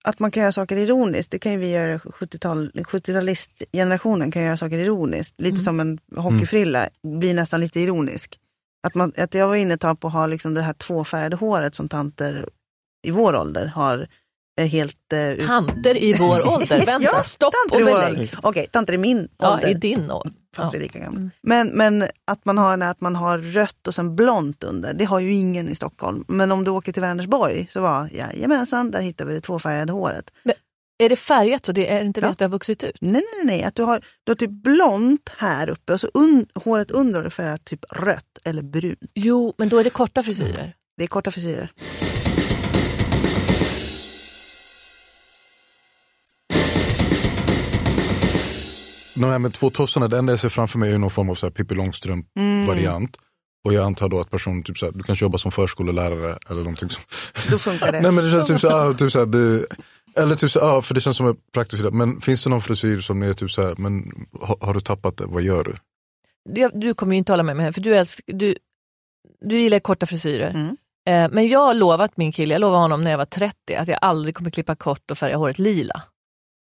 [0.07, 1.31] att man kan göra saker ironiskt.
[1.31, 5.35] Det kan ju vi göra, 70-tal 70-talistgenerationen kan göra saker ironiskt.
[5.41, 5.63] Lite Mm.
[5.63, 6.89] som en hockeyfrilla,
[7.19, 8.39] blir nästan lite ironisk.
[8.87, 11.35] Att, man, att jag var inne ett tag på att ha liksom det här tvåfärgade
[11.35, 12.49] håret som tanter
[13.07, 14.07] i vår ålder har
[14.61, 15.13] är helt...
[15.13, 18.33] Eh, ut- Tanter i vår ålder, vänta, Ja, stopp och belägg.
[18.41, 19.69] Okej, tanter i min Ja, ålder.
[19.69, 20.33] i din ålder.
[20.55, 20.69] Fast Ja.
[20.71, 21.29] vi är lika gamla.
[21.41, 25.19] Men, men att man har att man har rött och sen blont under, det har
[25.19, 26.25] ju ingen i Stockholm.
[26.27, 30.31] Men om du åker till Vänersborg så var, jajamensan, där hittar vi det tvåfärgade håret.
[31.03, 31.71] Är det färgat så?
[31.71, 32.31] Det är inte det Ja.
[32.31, 32.97] att det har vuxit ut?
[33.01, 36.45] Nej, nej, nej, att du har, du har typ blont här uppe och så un,
[36.55, 38.99] håret under har du färgat typ rött eller brunt.
[39.15, 40.73] Jo, men då är det korta frisyrer.
[40.97, 41.71] Det är korta frisyrer.
[49.15, 51.35] De här med två tofsarna, det enda jag ser framför mig är någon form av
[51.35, 53.17] så här Pippi Långstrump-variant.
[53.65, 56.59] Och jag antar då att personen, typ så här, du kanske jobbar som förskollärare eller
[56.59, 57.03] någonting som...
[57.51, 58.01] Då funkar det.
[58.01, 59.65] Nej men det känns typ så här, ah, typ så här det,
[60.15, 62.61] eller typ så här, ah, för det känns som en praktisk Men finns det någon
[62.61, 65.73] frisyr som är typ så här, men har, har du tappat det, vad gör du?
[66.49, 68.57] Du, du kommer ju inte hålla med mig här, för du, älsk, du,
[69.41, 70.49] du gillar korta frisyrer.
[70.49, 70.77] Mm.
[71.09, 73.87] Eh, men jag har lovat min kille, jag lovade honom när jag var 30, att
[73.87, 76.01] jag aldrig kommer klippa kort och färga håret lila.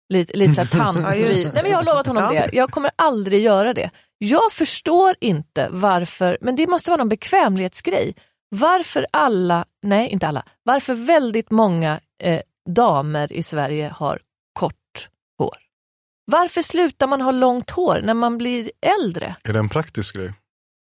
[0.09, 1.55] Lite, lite såhär det.
[1.55, 2.41] Nej men jag har lovat honom Ja.
[2.47, 2.57] det.
[2.57, 3.91] Jag kommer aldrig göra det.
[4.19, 8.15] Jag förstår inte varför, men det måste vara någon bekvämlighetsgrej.
[8.49, 12.41] Varför alla, nej inte alla, varför väldigt många eh,
[12.71, 14.21] damer i Sverige har
[14.53, 15.57] kort hår.
[16.27, 19.37] Varför slutar man ha långt hår när man blir äldre?
[19.45, 20.33] Är det en praktisk grej?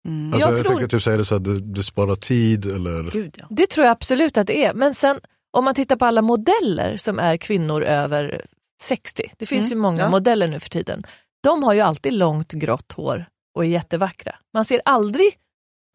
[0.09, 0.33] Mm.
[0.35, 3.11] Alltså, Jag jag tror- tänker typ det så att det, det sparar tid eller?
[3.11, 3.47] Gud ja.
[3.51, 4.75] Det tror jag absolut att det är.
[4.75, 5.21] Men sen
[5.51, 8.45] om man tittar på alla modeller som är kvinnor över
[8.83, 10.09] 60, det finns Mm, ju många ja.
[10.11, 11.03] modeller nu för tiden.
[11.43, 14.35] De har ju alltid långt grått hår och är jättevackra.
[14.55, 15.35] Man ser aldrig,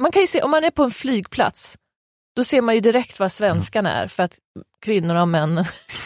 [0.02, 1.78] man kan ju se, om man är på en flygplats,
[2.36, 4.34] då ser man ju direkt vad svenskarna är för att
[4.82, 5.58] kvinnor och män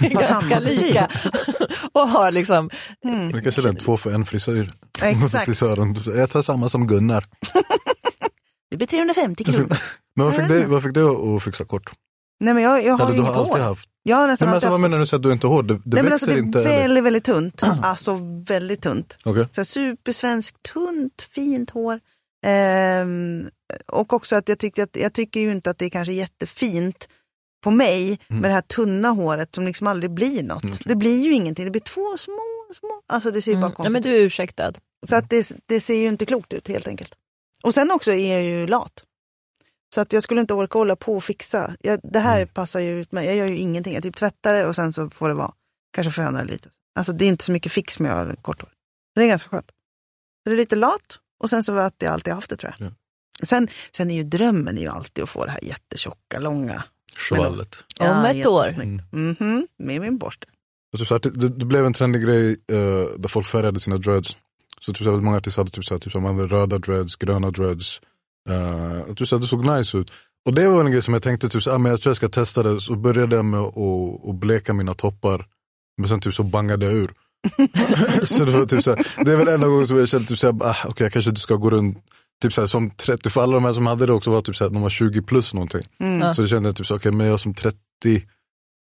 [0.01, 1.09] är ganska lika.
[1.93, 2.69] och har liksom,
[3.05, 3.31] Mm.
[3.31, 4.69] Det kanske är en två för en frisyr.
[5.01, 5.45] Exakt.
[5.45, 7.25] Frisören, jag tar samma som Gunnar.
[8.71, 9.77] Det blir 350 kronor.
[10.15, 11.91] Men vad fick, det, vad fick det att fixa kort?
[12.41, 13.59] Nej men jag, jag har ju inget hår.
[13.59, 13.89] haft?
[14.03, 15.47] Jag har Nej, nästan men alltid alltså, vad haft menar du säger att du inte
[15.47, 15.63] har hår?
[15.63, 16.59] Det, det Nej, men alltså, det är inte?
[16.59, 16.81] eller?
[16.81, 17.61] väldigt, väldigt tunt.
[17.83, 19.17] Alltså väldigt tunt.
[19.23, 21.99] Så här, supersvenskt, tunt, fint hår.
[22.45, 23.45] Ehm,
[23.87, 27.09] och också att jag, tyckte att jag tycker ju inte att det är kanske jättefint
[27.63, 30.63] på mig med det här tunna håret som liksom aldrig blir något.
[30.63, 30.77] Mm.
[30.85, 33.69] Det blir ju ingenting, det blir två små, små, alltså det ser ju bara mm,
[33.69, 34.73] nej, konstigt men du är ursäktad.
[35.07, 37.13] Så att det, det ser ju inte klokt ut helt enkelt.
[37.63, 39.03] Och sen också är jag ju lat.
[39.95, 41.75] Så att jag skulle inte orka hålla på och fixa.
[41.81, 43.25] Jag, det här passar ju ut mig.
[43.25, 43.93] Jag gör ju ingenting.
[43.93, 45.53] Jag typ tvättar det och sen så får det vara.
[45.93, 46.69] Kanske fönar det lite.
[46.95, 48.69] Alltså det är inte så mycket fix med att ha kort hår.
[49.15, 49.71] Det är ganska skönt.
[50.43, 52.87] Så det är lite lat och sen så att jag alltid haft det tror jag.
[52.87, 52.93] Ja.
[53.43, 56.83] Sen, sen är ju drömmen är ju alltid att få det här jättetjocka, långa.
[57.15, 57.77] Chevallet.
[57.99, 58.65] Om ett år.
[58.65, 59.03] jättesnyggt.
[59.11, 60.47] Mhm, med min borste.
[60.97, 62.77] Typ så här, det, det blev en trendig grej eh,
[63.17, 64.37] där folk färgade sina dreads.
[64.79, 66.55] Så typ så här, många artister hade typ så här, typ så här, man hade
[66.55, 68.01] röda dreads, gröna dreads.
[68.49, 70.11] Uh, typ så det såg nice ut.
[70.45, 72.17] Och det var en grej som jag tänkte, typ så ah, men jag tror jag
[72.17, 72.81] ska testa det.
[72.81, 75.45] Så började jag med att att bleka mina toppar.
[75.97, 77.11] Men sen typ så bangade jag ur.
[78.23, 80.39] så det var typ så här, det är väl enda gången som jag kände typ
[80.39, 81.97] så här, ah, okej jag kanske inte ska gå runt
[82.41, 84.55] Typ så här, som 30, för alla de här som hade det också var typ
[84.55, 85.81] så här, de var 20 plus någonting.
[85.99, 86.33] Mm.
[86.33, 87.77] Så jag kände typ okej men jag som 30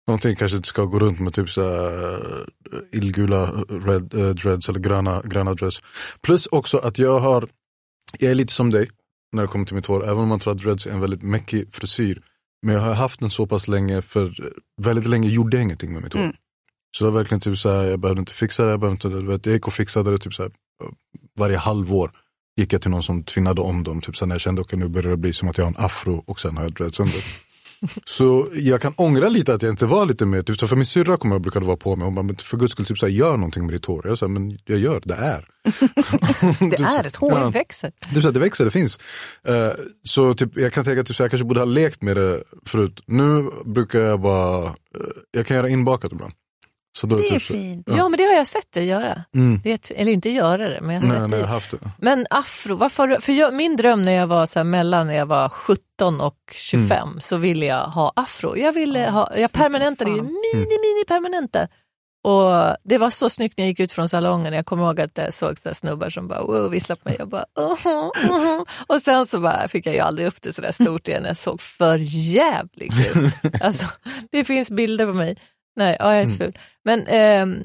[0.07, 4.69] någonting kanske inte ska gå runt med typ så här, eh, illgula red, eh, dreads
[4.69, 5.81] eller gröna, gröna dreads.
[6.23, 7.49] Plus också att jag har,
[8.19, 8.91] jag är lite som dig
[9.33, 11.23] när det kommer till mitt hår, även om man tror att dreads är en väldigt
[11.23, 12.23] mäckig frisyr.
[12.63, 16.03] Men jag har haft den så pass länge, för väldigt länge gjorde jag ingenting med
[16.03, 16.21] mitt hår.
[16.21, 16.35] Mm.
[16.97, 19.09] Så det var verkligen typ så här, jag behövde inte fixa det, jag behövde inte,
[19.09, 20.53] du vet, jag gick och fixade det typ så här,
[21.39, 22.11] varje halvår.
[22.57, 24.73] Gick jag till någon som tvinnade om dem, typ så här, när jag kände att
[24.73, 27.01] nu börjar det bli som att jag har en afro och sen har jag dreads
[27.01, 27.21] under.
[28.05, 31.17] Så jag kan ångra lite att jag inte var lite mer, typ, för min syrra
[31.17, 33.13] kommer jag brukade vara på mig, hon bara, men för guds skull, typ, så här,
[33.13, 34.07] gör någonting med ditt hår.
[34.09, 35.47] Jag sa, men jag gör, det är.
[36.71, 37.33] Det är ett hår.
[37.33, 37.45] Ja.
[37.45, 37.93] Det växer.
[38.15, 38.99] Typ så att det växer, det finns.
[39.49, 39.71] Eh,
[40.05, 42.43] så typ, jag kan tänka att typ, så jag kanske borde ha lekt med det
[42.67, 43.03] förut.
[43.07, 44.73] Nu brukar jag bara, eh,
[45.31, 46.33] jag kan göra inbakat ibland.
[47.07, 47.89] Det är typ, så- fint.
[47.97, 49.25] Ja, men det har jag sett dig göra.
[49.35, 49.61] Mm.
[49.65, 51.49] Ett, eller inte göra det, men jag har Nej, sett nej, dig.
[51.49, 51.77] haft det.
[51.99, 55.27] Men afro, varför, för jag, min dröm när jag var så här mellan när jag
[55.27, 58.57] var 17 och 25 så ville jag ha afro.
[58.57, 61.69] Jag ville Ja, ha, jag permanentade ju som mini, mini permanenter.
[62.25, 64.53] Och det var så snyggt när jag gick ut från salongen.
[64.53, 67.17] Jag kommer ihåg att jag såg så snubbar som bara wow, visslade på mig.
[67.19, 70.73] Jag bara, uh Och sen så bara, fick jag ju aldrig upp det så där
[70.73, 71.25] stort igen.
[71.27, 71.99] Jag såg för
[72.35, 73.35] jävligt ut.
[73.63, 73.87] Alltså,
[74.33, 75.37] det finns bilder på mig.
[75.81, 76.59] Nej, ja, jag är så ful.
[76.85, 77.63] Men ehm,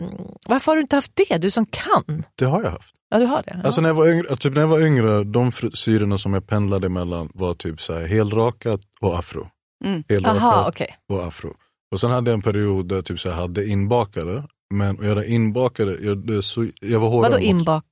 [0.47, 1.37] varför har du inte haft det?
[1.37, 2.23] Du som kan.
[2.35, 2.95] Det har jag haft.
[3.09, 3.53] Ja, du har det.
[3.57, 3.65] Ja.
[3.65, 6.89] Alltså när jag var yngre, typ när jag var yngre de frisyrerna som jag pendlade
[6.89, 9.47] mellan var typ så här helrakat och afro.
[9.85, 10.03] Mm.
[10.09, 10.95] Helrakat Aha, okej.
[11.09, 11.53] och afro.
[11.91, 14.43] Och sen hade jag en period där typ så jag hade inbakade.
[14.73, 17.31] Men att göra inbakade, jag, så, jag var hårdare.
[17.31, 17.83] Vadå inbak?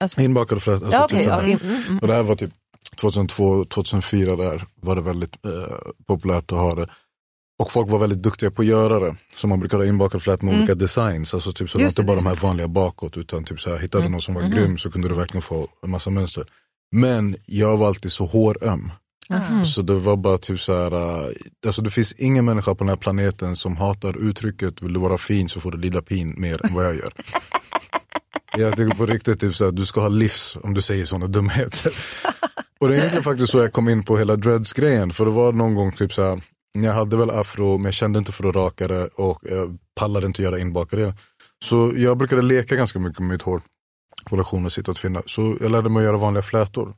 [0.00, 1.18] Alltså, Inbakade att, alltså, ja, okej.
[1.18, 1.46] typ ja, här.
[1.46, 1.98] in, mm, mm.
[1.98, 2.50] Och det här var typ
[2.96, 5.76] 2002, 2004 där var det väldigt eh,
[6.06, 6.88] populärt att ha det.
[7.58, 9.16] Och folk var väldigt duktiga på att göra det.
[9.34, 11.34] Så man brukade ha inbakad flät med olika designs.
[11.34, 13.16] Alltså typ, så det var inte bara de är här vanliga bakåt.
[13.16, 15.68] Utan typ så här, hittade du någon som var grym så kunde du verkligen få
[15.82, 16.46] en massa mönster.
[16.92, 18.92] Men jag var alltid så håröm.
[19.64, 21.32] Så det var bara typ så här, äh,
[21.66, 25.18] alltså det finns ingen människa på den här planeten som hatar uttrycket vill du vara
[25.18, 27.12] fin så får du lida pin mer än vad jag gör.
[28.58, 31.26] jag tycker på riktigt typ så här, du ska ha livs om du säger sådana
[31.26, 31.92] dumheter.
[32.80, 35.12] Och det är egentligen faktiskt så jag kom in på hela dreads-grejen.
[35.12, 36.40] För det var någon gång typ så här,
[36.72, 40.26] jag hade väl afro men jag kände inte för att raka det och jag pallade
[40.26, 41.14] inte göra inbakade.
[41.64, 43.60] Så jag brukade leka ganska mycket med mitt hår
[44.26, 45.22] på lektioner, sitta och finna.
[45.26, 46.94] Så jag lärde mig att göra vanliga flätor.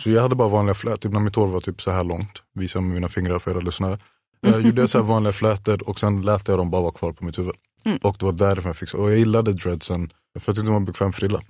[0.00, 2.42] Så jag hade bara vanliga flätor, typ när mitt hår var typ så här långt.
[2.54, 3.98] Visar med mina fingrar för era lyssnare.
[4.40, 7.24] Jag gjorde så här vanliga flätor och sen lät jag dem bara vara kvar på
[7.24, 7.54] mitt huvud.
[8.02, 9.02] Och det var därför jag fixade.
[9.02, 11.40] Och jag gillade dreadsen för jag tyckte de var bekväm frilla.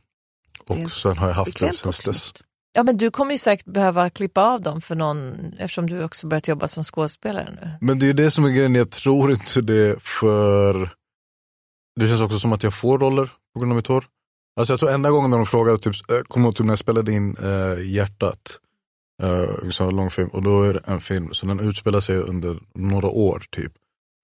[0.68, 2.32] Det Och sen har jag haft det sen dess.
[2.72, 6.26] Ja, men du kommer ju säkert behöva klippa av dem för någon, eftersom du också
[6.26, 7.70] börjat jobba som skådespelare nu.
[7.80, 10.90] Men det är ju det som är grejen, jag tror inte det för
[12.00, 14.04] det känns också som att jag får roller på grund av mitt hår.
[14.56, 16.78] Alltså jag tror enda gången när de frågade, typ, eh, kommer ihåg typ när jag
[16.78, 18.58] spelade in eh, Hjärtat,
[19.22, 22.58] eh, liksom en långfilm, och då är det en film, så den utspelar sig under
[22.74, 23.72] några år typ.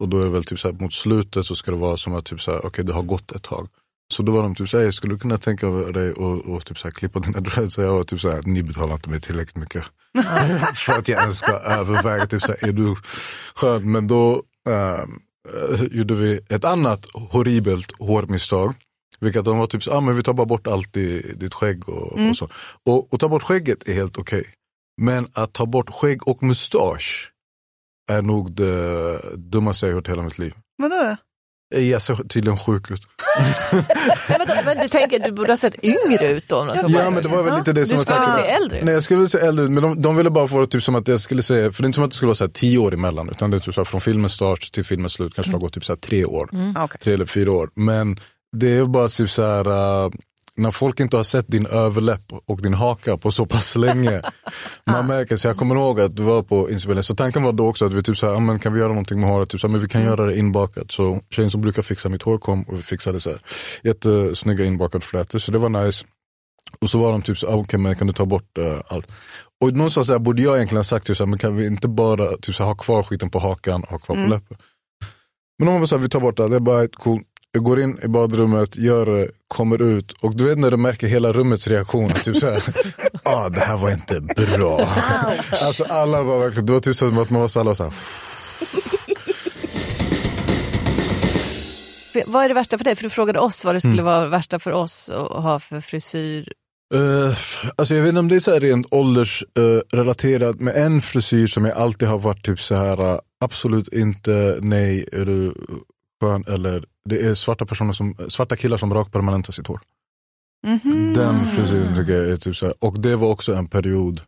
[0.00, 2.14] Och då är det väl typ så här, mot slutet så ska det vara som
[2.14, 3.68] att typ så här, okay, det har gått ett tag.
[4.14, 7.18] Så då var de typ såhär, skulle du kunna tänka dig och, och typ klippa
[7.18, 7.74] dina dreads?
[7.74, 9.84] Så jag var typ såhär, ni betalar inte mig tillräckligt mycket.
[10.74, 12.96] för att jag ens ska överväga, typ såhär, är du
[13.54, 13.92] skön?
[13.92, 15.04] Men då eh,
[15.90, 18.74] gjorde vi ett annat horribelt hårmisstag.
[19.20, 21.88] Vilket de var typ så, ah, men vi tar bara bort allt i ditt skägg
[21.88, 22.48] och, och så.
[22.86, 24.44] Och, och ta bort skägget är helt okej.
[25.00, 27.32] Men att ta bort skägg och mustasch
[28.10, 30.54] är nog det dummaste jag gjort hela mitt liv.
[30.76, 31.16] Vadå då?
[31.74, 33.00] Jag ser tydligen sjuk ut.
[34.28, 36.68] Men, vadå, men du tänker att du borde ha sett yngre ut då?
[36.74, 38.44] Ja bort men det var väl lite det Du som var skulle tanken.
[38.44, 38.84] se äldre ut.
[38.84, 40.94] Nej jag skulle se äldre ut men de, de ville bara få det typ som
[40.94, 42.50] att jag skulle säga, för det är inte som att det skulle vara så här
[42.50, 45.34] tio år emellan utan det är typ så här, från filmens start till filmens slut
[45.34, 46.48] kanske det har gått typ så här tre år.
[46.76, 47.00] Ah, okej.
[47.02, 47.70] Tre eller fyra år.
[47.74, 48.20] Men
[48.56, 49.66] det är bara typ så här
[50.04, 50.10] äh,
[50.58, 54.22] när folk inte har sett din överläpp och din haka på så pass länge.
[54.86, 57.66] Man märker, så jag kommer ihåg att du var på inspelningen, så tanken var då
[57.66, 59.48] också att vi typ så här, ah, men kan vi göra någonting med håret?
[59.48, 60.90] Typ så här, men vi kan göra det inbakat.
[60.90, 63.38] Så tjejen som brukar fixa mitt hår kom och vi fixade så här,
[63.82, 66.06] jättesnygga inbakade flätor, så det var nice.
[66.80, 69.12] Och så var de typ så, ah, okej men kan du ta bort eh, allt?
[69.60, 71.88] Och någonstans där borde jag egentligen ha sagt, typ så här, men kan vi inte
[71.88, 74.56] bara typ så här, ha kvar skiten på hakan och ha kvar på läppen?
[75.58, 77.22] Men de var så här, vi tar bort det, det är bara ett cool.
[77.52, 81.06] Jag går in i badrummet, gör det, kommer ut och du vet när du märker
[81.06, 82.08] hela rummets reaktion.
[82.08, 82.62] Typ så här,
[83.22, 84.80] ah, det här var inte bra.
[85.50, 87.92] alltså alla var verkligen, det var typ som att man var så alla var
[92.26, 92.96] Vad är det värsta för dig?
[92.96, 95.80] För du frågade oss vad det skulle vara det värsta för oss att ha för
[95.80, 96.52] frisyr.
[96.94, 97.36] Uh,
[97.76, 101.46] alltså jag vet inte om det är så här rent åldersrelaterat, uh, med en frisyr
[101.46, 105.54] som jag alltid har varit typ så här uh, absolut inte nej, är du
[106.20, 109.80] skön eller det är svarta personer som, svarta killar som rakpermanentar sitt hår.
[110.66, 111.12] Mhm.
[111.14, 112.74] Den frisyren tycker jag är typ så här.
[112.78, 114.20] och det var också en period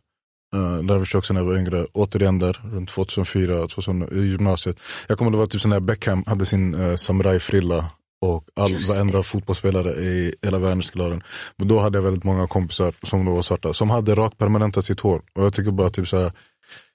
[0.55, 4.79] Uh, där jag också när jag var yngre, återigen där runt 2004, 2000, i gymnasiet.
[5.07, 7.85] Jag kommer ihåg det var typ så när Beckham hade sin uh, samurajfrilla
[8.21, 11.21] och all, varenda fotbollsspelare i hela världen skulle ha den.
[11.55, 14.99] Men då hade jag väldigt många kompisar som då var svarta, som hade rakpermanentat sitt
[14.99, 15.21] hår.
[15.35, 16.31] Och jag tycker bara typ så här,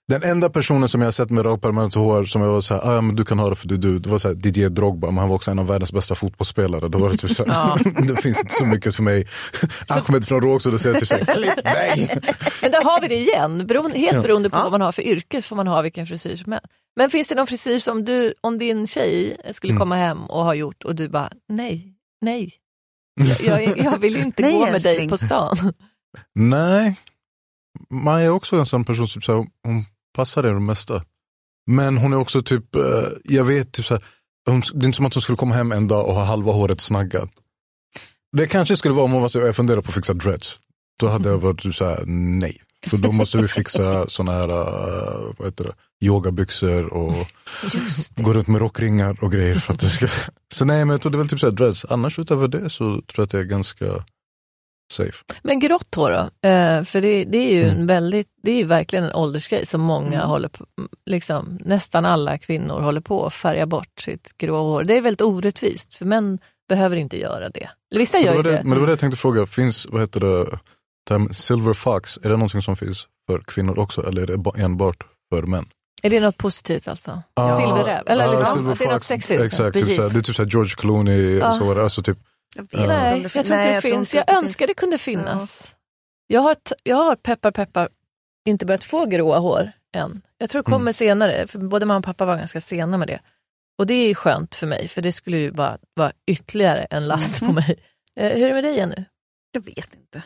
[0.08, 2.80] den enda personen som jag har sett med rakpermanentat hår som jag var så här,
[2.90, 4.34] ah, ja, men du kan ha det för du är du, det var så här,
[4.34, 6.88] Didier Drogba, men han var också en av världens bästa fotbollsspelare.
[6.88, 9.26] Då var det typ så här, det finns inte så mycket för mig.
[9.88, 12.08] Ahmed från Rågsved, då säger jag typ så här, mig!
[12.62, 15.42] Men där har vi det igen, beroende, helt beroende på vad man har för yrke
[15.42, 16.66] så får man ha vilken frisyr som helst.
[16.96, 19.80] Men finns det någon frisyr som du, om din tjej skulle Mm.
[19.80, 22.52] komma hem och ha gjort och du bara, nej, nej.
[23.40, 25.10] Jag, jag, jag vill inte Nej, gå med dig älskling.
[25.10, 25.56] på stan.
[26.34, 26.94] Nej,
[27.90, 29.84] Maja är också en sån person som så här, hon
[30.16, 31.02] passar det mesta.
[31.66, 32.82] Men hon är också typ, eh,
[33.24, 34.04] jag vet, typ så här,
[34.46, 36.52] hon, det är inte som att hon skulle komma hem en dag och ha halva
[36.52, 37.30] håret snaggat.
[38.36, 40.58] Det kanske skulle vara om hon var så jag funderar på att fixa dreads.
[41.00, 42.60] Då hade jag varit typ så här, nej.
[42.86, 45.72] För då måste vi fixa såna här, uh, vad heter det,
[46.06, 47.26] yogabyxor och
[48.16, 50.08] gå runt med rockringar och grejer för att det ska.
[50.54, 51.84] Så nej men jag tror det är väl typ så här dreads.
[51.88, 54.04] Annars utöver det så tror jag att jag är ganska
[54.92, 55.24] safe.
[55.42, 56.48] Men grått hår då?
[56.48, 57.76] Eh, för det, det är ju Mm.
[57.80, 60.66] en väldigt, det är verkligen en åldersgrej som många håller på,
[61.06, 64.84] liksom, nästan alla kvinnor håller på att färga bort sitt grå hår.
[64.84, 67.68] Det är väldigt orättvist, för män behöver inte göra det.
[67.92, 68.60] Eller Vissa gör ju det, det.
[68.64, 70.58] men det var det jag tänkte fråga, finns, vad heter det,
[71.08, 74.54] term silver fox, är det någonting som finns för kvinnor också eller är det ba-
[74.56, 74.96] enbart
[75.34, 75.66] för män?
[76.02, 77.22] Är det något positivt alltså?
[77.34, 78.02] Ah, Silverräv?
[78.06, 79.40] Eller ah, liksom, att det är något sexigt?
[79.42, 81.52] Exakt, typ såhär, det är typ såhär George Clooney, Ja.
[81.52, 82.18] så var det, alltså typ,
[82.56, 84.14] Jag vet inte Nej, om jag tror Nej, inte det tror finns.
[84.14, 85.76] inte Jag det önskar det kunde finnas.
[86.26, 87.88] Jag, har jag har peppar peppar
[88.48, 90.22] inte börjat få gråa hår än.
[90.38, 93.20] Jag tror det kommer senare, för både mamma och pappa var ganska sena med det.
[93.78, 97.40] Och det är skönt för mig, för det skulle ju bara vara ytterligare en last
[97.40, 97.76] på mig.
[98.16, 99.04] Eh, hur är det med dig Jenny?
[99.52, 100.22] Jag vet inte.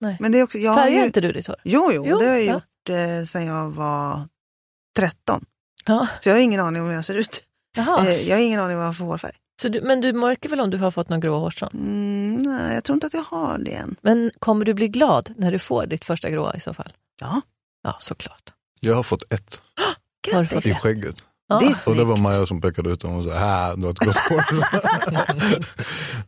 [0.00, 0.16] Nej.
[0.20, 1.56] Men det är också, jag har Färgar ju, inte du ditt hår?
[1.64, 2.52] Jo, jo, Jo, det har jag ja.
[2.52, 4.28] gjort eh, sedan jag var
[4.96, 5.44] 13.
[5.86, 6.08] Ja.
[6.20, 7.42] Så jag har ingen aning om hur jag ser ut.
[7.76, 8.06] Jaha.
[8.06, 9.36] Eh, jag har ingen aning om vad jag har för hårfärg.
[9.62, 11.70] Så du, men du märker väl om du har fått någon grå hårstrån?
[11.74, 13.96] Mm, nej, jag tror inte att jag har det än.
[14.02, 16.92] Men kommer du bli glad när du får ditt första gråa i så fall?
[17.20, 17.42] Ja,
[17.82, 18.52] Ja, såklart.
[18.80, 19.60] Jag har fått ett
[20.32, 21.24] Har du fått i skägget.
[21.48, 21.58] Ja.
[21.58, 22.22] Det är Och det var snyggt.
[22.22, 24.42] Maja som pekade ut honom och sa, här, du har ett grått hår.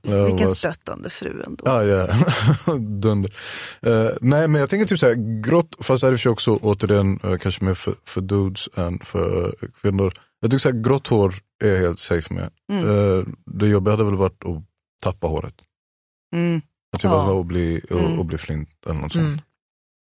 [0.27, 1.65] Vilken bara, stöttande fru ändå.
[1.67, 2.07] Ja, ja.
[2.79, 3.33] Dunder.
[3.81, 7.21] Eh, nej, men jag tänker typ så här, grått, fast det är det också återigen
[7.25, 10.15] uh, kanske mer för, för dudes än för kvinnor.
[10.41, 12.51] Jag tycker så här, grått hår är helt safe med.
[12.73, 12.89] Mm.
[13.19, 14.63] Eh, det jobbiga hade väl varit att
[15.03, 15.55] tappa håret.
[16.35, 16.61] Mm.
[16.97, 17.17] Att jag Ja.
[17.33, 18.19] och bli, och, Mm.
[18.19, 19.25] och bli flint eller något sånt.
[19.27, 19.41] Mm.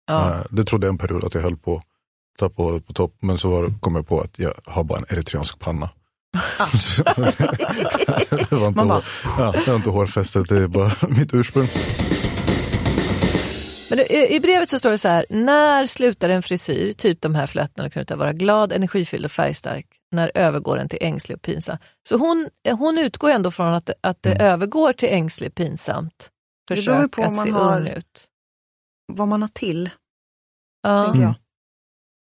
[0.07, 0.29] Ja.
[0.39, 1.83] Eh, det trodde jag en period att jag höll på att
[2.39, 5.05] tappa håret på topp, men så var, kom jag på att jag har bara en
[5.09, 5.89] eritreansk panna.
[8.49, 9.01] Det var inte, hår,
[9.37, 11.67] ja, det var inte hårfästet, det är bara mitt ursprung.
[13.89, 17.47] Men i, brevet så står det så här, när slutar en frisyr, typ de här
[17.47, 19.85] flätorna, kan vara glad, energifylld och färgstark?
[20.11, 21.77] När övergår den till ängslig och pinsam?
[22.09, 24.47] Så hon, hon utgår ändå från att, det- att det Mm.
[24.47, 26.29] övergår till ängslig pinsamt.
[26.69, 28.27] Det beror ju Försök på att man se har- ung ut.
[29.13, 29.89] vad man har till,
[30.83, 31.03] Ja.
[31.05, 31.33] tänker jag.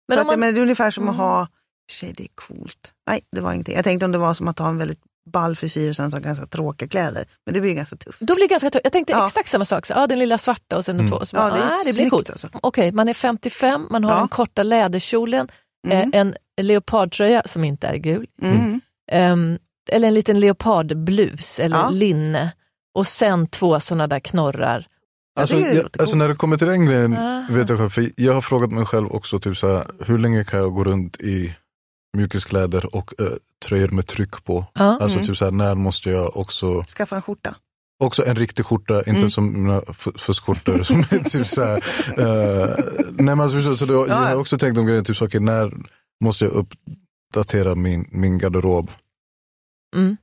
[0.09, 1.13] Men För om att, man, men det är ungefär som Mm.
[1.15, 1.49] att ha,
[1.93, 2.93] tjej det är coolt.
[3.11, 3.75] Nej, det var ingenting.
[3.75, 6.19] Jag tänkte om det var som att ha en väldigt ball frisyr och sen så
[6.21, 7.27] ganska tråkiga kläder.
[7.47, 8.21] Men det blir ju ganska tufft.
[8.21, 8.85] då blir det ganska tufft.
[8.85, 9.27] Jag tänkte Ja.
[9.27, 9.87] exakt samma sak.
[9.87, 11.11] Så, ja, den lilla svarta och sen Mm.
[11.11, 11.27] två.
[11.27, 12.31] Så Ja, det är ah, det blir coolt.
[12.31, 12.49] alltså.
[12.53, 14.19] Okej, man är 55, man har Ja.
[14.19, 15.49] den korta läderkjolen,
[15.87, 16.13] Mm.
[16.13, 18.81] eh, en leopardtröja som inte är gul, Mm.
[19.13, 19.59] Ehm,
[19.93, 21.89] eller en liten leopardblus eller Ja.
[21.91, 22.53] linne
[22.95, 24.87] och sen två sådana där knorrar.
[25.39, 27.45] Alltså, jag, alltså när det kommer till den grejen, Aha.
[27.51, 30.45] vet jag själv, för jag har frågat mig själv också, typ så här, hur länge
[30.45, 31.55] kan jag gå runt i
[32.17, 33.27] mjukiskläder och eh,
[33.67, 34.67] tröjor med tryck på?
[34.75, 34.85] Ja.
[34.85, 35.27] Alltså Mm.
[35.27, 37.57] typ så här, när måste jag också, Skaffa en skjorta.
[38.05, 39.31] också en riktig skjorta, inte Mm.
[39.31, 39.83] som mina
[40.17, 41.77] fuskskjortor som är typ så här,
[42.19, 44.37] eh, nej men alltså, så, så då, jag har Ja.
[44.37, 45.73] också tänkt om grejen, typ så, okej, när
[46.25, 48.91] måste jag uppdatera min, min garderob?
[49.97, 50.17] Mm.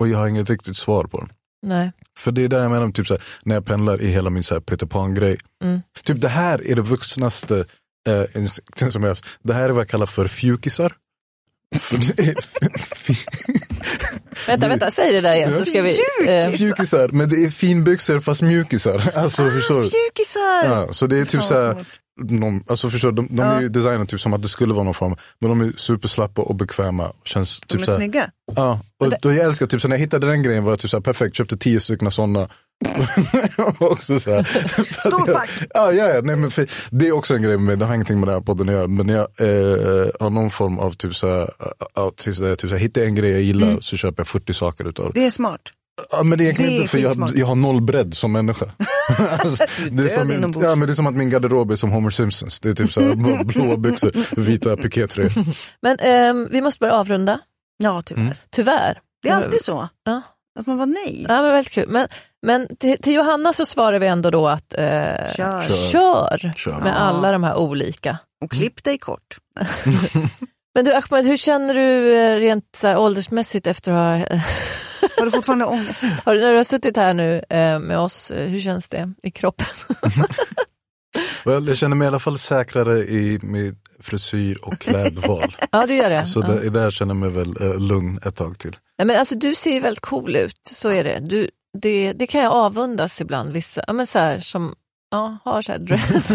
[0.00, 1.32] Och jag har inget riktigt svar på den.
[1.62, 1.92] Nej.
[2.18, 4.42] För det är där jag menar, typ så här, när jag pendlar i hela min
[4.42, 5.38] så Peter Pan-grej.
[5.64, 5.80] Mm.
[6.02, 7.64] Typ det här är det vuxnaste
[8.08, 10.96] eh, instinkten som jag Det här är vad jag kallar för fjukisar.
[12.16, 12.34] Det
[14.46, 15.98] Vänta, vänta, säg det där igen så ska vi...
[16.26, 19.12] Eh, fjukisar, men det är finbyxor fast mjukisar.
[19.14, 19.80] Alltså förstår du?
[19.82, 20.64] Mjukisar!
[20.64, 21.84] Ja, så det är typ så här.
[22.20, 23.60] Någon, alltså förstår, de, de är Ja.
[23.60, 26.54] ju designade typ som att det skulle vara någon form, men de är superslappa och
[26.56, 27.12] bekväma.
[27.24, 28.30] Känns De typ är så här, snygga.
[28.56, 30.90] Ja, och då jag älskar, typ så när jag hittade den grejen var jag typ
[30.90, 32.48] så här, perfekt, köpte tio stycken sådana.
[33.78, 34.42] också så här,
[35.08, 35.50] Stor pack.
[35.74, 37.94] Ja, ja, ja nej, men för, det är också en grej med mig, det har
[37.94, 38.86] ingenting med den här podden att göra.
[38.88, 41.50] Men jag eh, har någon form av typ så här,
[41.94, 44.28] ja, tills jag typ så här, hittar jag en grej jag gillar så köper jag
[44.28, 45.20] 40 saker utav det.
[45.20, 45.60] Det är smart.
[46.10, 48.32] Ja, men det är egentligen det är inte för jag, jag har noll bredd som
[48.32, 48.66] människa.
[49.30, 50.66] alltså, det, är som, inombords.
[50.66, 52.60] ja, men det är som att min garderob är som Homer Simpsons.
[52.60, 55.32] Det är typ så här, blå- blåa byxor, vita pikétröjor.
[55.82, 57.40] men ehm, vi måste börja avrunda,
[57.82, 58.22] Ja, tyvärr.
[58.22, 58.34] Mm.
[58.50, 58.98] tyvärr.
[59.22, 59.88] Det är alltid så.
[60.04, 60.22] Ja.
[60.60, 61.26] Att man var nej.
[61.28, 61.88] Ja, men väldigt kul.
[61.88, 62.08] Men,
[62.46, 64.82] men till, till Johanna så svarar vi ändå då att eh,
[65.36, 65.62] Kör.
[65.62, 66.38] Kör.
[66.38, 66.80] kör Kör.
[66.80, 68.18] med alla de här olika.
[68.44, 69.38] Och klipp dig kort.
[70.74, 74.36] Men du Ahmed, hur känner du eh, rent så här, åldersmässigt efter att ha,
[75.18, 76.02] Har du fortfarande ångest?
[76.24, 79.12] har, du- när du har suttit här nu eh, med oss, eh, hur känns det
[79.22, 79.66] i kroppen?
[81.44, 85.56] Well, jag känner mig i alla fall säkrare i min frisyr och klädval.
[85.72, 86.26] Ja, du gör det.
[86.26, 86.46] Så ja.
[86.46, 88.76] där, där känner jag mig väl eh, lugn ett tag till.
[88.98, 91.18] Nej, men alltså, du ser ju väldigt cool ut, så är det.
[91.20, 92.12] Du, det.
[92.12, 94.74] Det kan jag avundas ibland, vissa ja, men så här, som
[95.10, 96.28] ja, har så här dreads.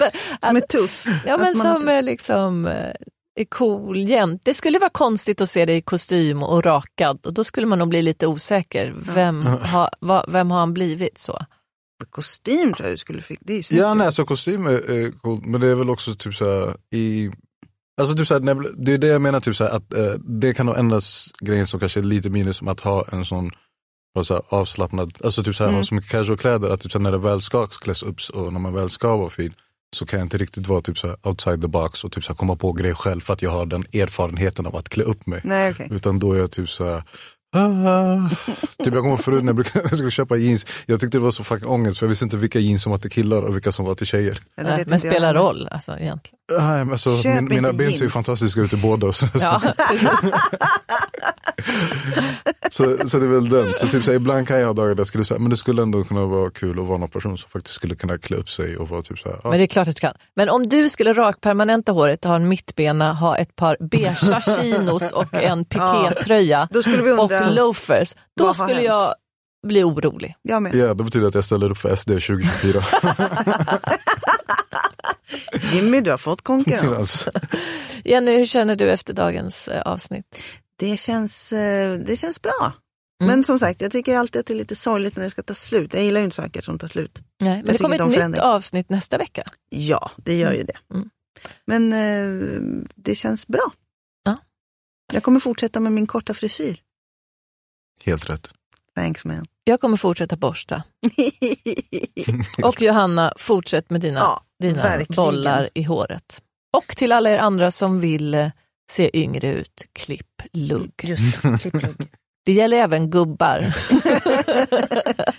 [0.00, 1.06] Här, Som är tuff.
[1.26, 2.96] ja, men som är liksom eh, är
[3.48, 4.42] cool jämt.
[4.44, 7.78] Det skulle vara konstigt att se dig i kostym och rakad och då skulle man
[7.78, 8.94] nog bli lite osäker.
[9.14, 11.38] Vem, ha, va, vem har han blivit så?
[12.10, 13.38] Kostym tror jag du skulle fick.
[13.42, 13.80] Det är ju snyggt.
[13.82, 16.76] Ja, nej, så kostym är, är coolt, men det är väl också typ så här
[16.94, 17.30] i
[18.00, 19.94] Alltså typ så här, när jag- det är det jag menar, typ så här, att
[19.94, 23.24] eh, det kan nog endast grejen som kanske är lite minus som att ha en
[23.24, 23.50] sån
[24.22, 25.76] så avslappnad, alltså typ så här, Mm.
[25.80, 28.16] ha så mycket casual kläder, att typ så här, när det väl ska kläs upp
[28.34, 29.52] och när man väl ska vara fin
[29.94, 32.32] så kan jag inte riktigt vara typ så här, outside the box och typ så
[32.32, 35.26] här, komma på grejer själv för att jag har den erfarenheten av att klä upp
[35.26, 35.40] mig.
[35.44, 35.88] Nej, okej.
[35.90, 37.02] Utan då är jag typ så här.
[37.56, 38.28] Ah.
[38.84, 41.22] Typ jag kommer förut när jag, brukade, när jag skulle köpa jeans, jag tyckte det
[41.22, 43.54] var så fucking ångest för jag visste inte vilka jeans som var till killar och
[43.54, 44.40] vilka som var till tjejer.
[44.56, 46.38] Nej, men spelar roll alltså, egentligen.
[46.52, 49.12] Nej, men alltså, Köp min, mina ben ser ju fantastiska ut i båda.
[49.12, 49.60] Så, Ja,
[52.70, 53.74] så, så det är väl den.
[53.74, 55.56] Så typ så här, ibland kan jag ha dagar där jag skulle säga, men det
[55.56, 58.50] skulle ändå kunna vara kul att vara någon person som faktiskt skulle kunna klä upp
[58.50, 59.40] sig och vara typ så här.
[59.44, 59.50] Ja.
[59.50, 60.12] Men det är klart att du kan.
[60.36, 65.34] Men om du skulle rakpermanenta håret, ha en mittbena, ha ett par beiga chinos och
[65.34, 68.84] en pikétröja vi och loafers, då skulle hänt?
[68.86, 69.14] jag
[69.66, 70.34] bli orolig.
[70.42, 70.74] jag med.
[70.74, 72.82] Ja, det betyder att jag ställer upp för SD 2024.
[75.74, 77.28] Jimmy, du har fått konkurrens.
[78.04, 80.42] Jenny, hur känner du efter dagens eh, avsnitt?
[80.76, 82.74] Det känns, eh, det känns bra.
[83.22, 83.36] Mm.
[83.36, 85.54] Men som sagt, jag tycker alltid att det är lite sorgligt när det ska ta
[85.54, 85.94] slut.
[85.94, 87.20] Jag gillar ju inte saker som tar slut.
[87.40, 89.44] Nej, men det tycker kommer ett om nytt avsnitt nästa vecka.
[89.68, 90.78] Ja, det gör ju det.
[90.94, 91.10] Mm.
[91.66, 92.60] Men eh,
[92.94, 93.72] det känns bra.
[94.24, 94.38] Ja.
[95.12, 96.80] Jag kommer fortsätta med min korta frisyr.
[98.04, 98.50] helt rätt.
[98.94, 99.46] Thanks man.
[99.64, 100.82] Jag kommer fortsätta borsta.
[102.62, 105.24] Och Johanna, fortsätt med dina, Ja, dina verkligen.
[105.24, 106.40] bollar i håret.
[106.76, 108.48] Och till alla er andra som vill eh,
[108.90, 110.92] se yngre ut, klipp lugg.
[111.02, 112.08] Just det, klipplugg.
[112.44, 113.74] Det gäller även gubbar.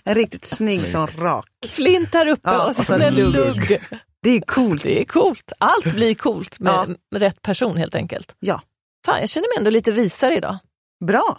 [0.03, 1.45] En riktigt snygg sån rak.
[1.67, 3.33] Flint här uppe Ja, och och sen en lugg.
[3.33, 3.79] lugg.
[4.21, 4.83] Det är coolt.
[4.83, 5.51] Det är coolt.
[5.59, 7.19] Allt blir coolt med, Ja.
[7.19, 8.35] rätt person helt enkelt.
[8.39, 8.61] Ja.
[9.05, 10.57] Fan, jag känner mig ändå lite visare idag.
[11.05, 11.37] Bra.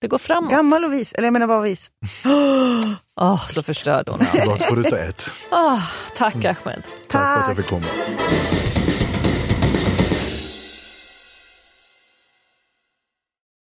[0.00, 0.50] Det går framåt.
[0.50, 1.12] Gammal och vis.
[1.12, 1.90] Eller jag menar bara vis.
[3.16, 4.20] Åh, så förstörd hon
[4.86, 5.30] ett.
[5.50, 5.82] Åh,
[6.16, 6.82] tack Ahmed.
[7.08, 7.86] Tack för att jag fick komma.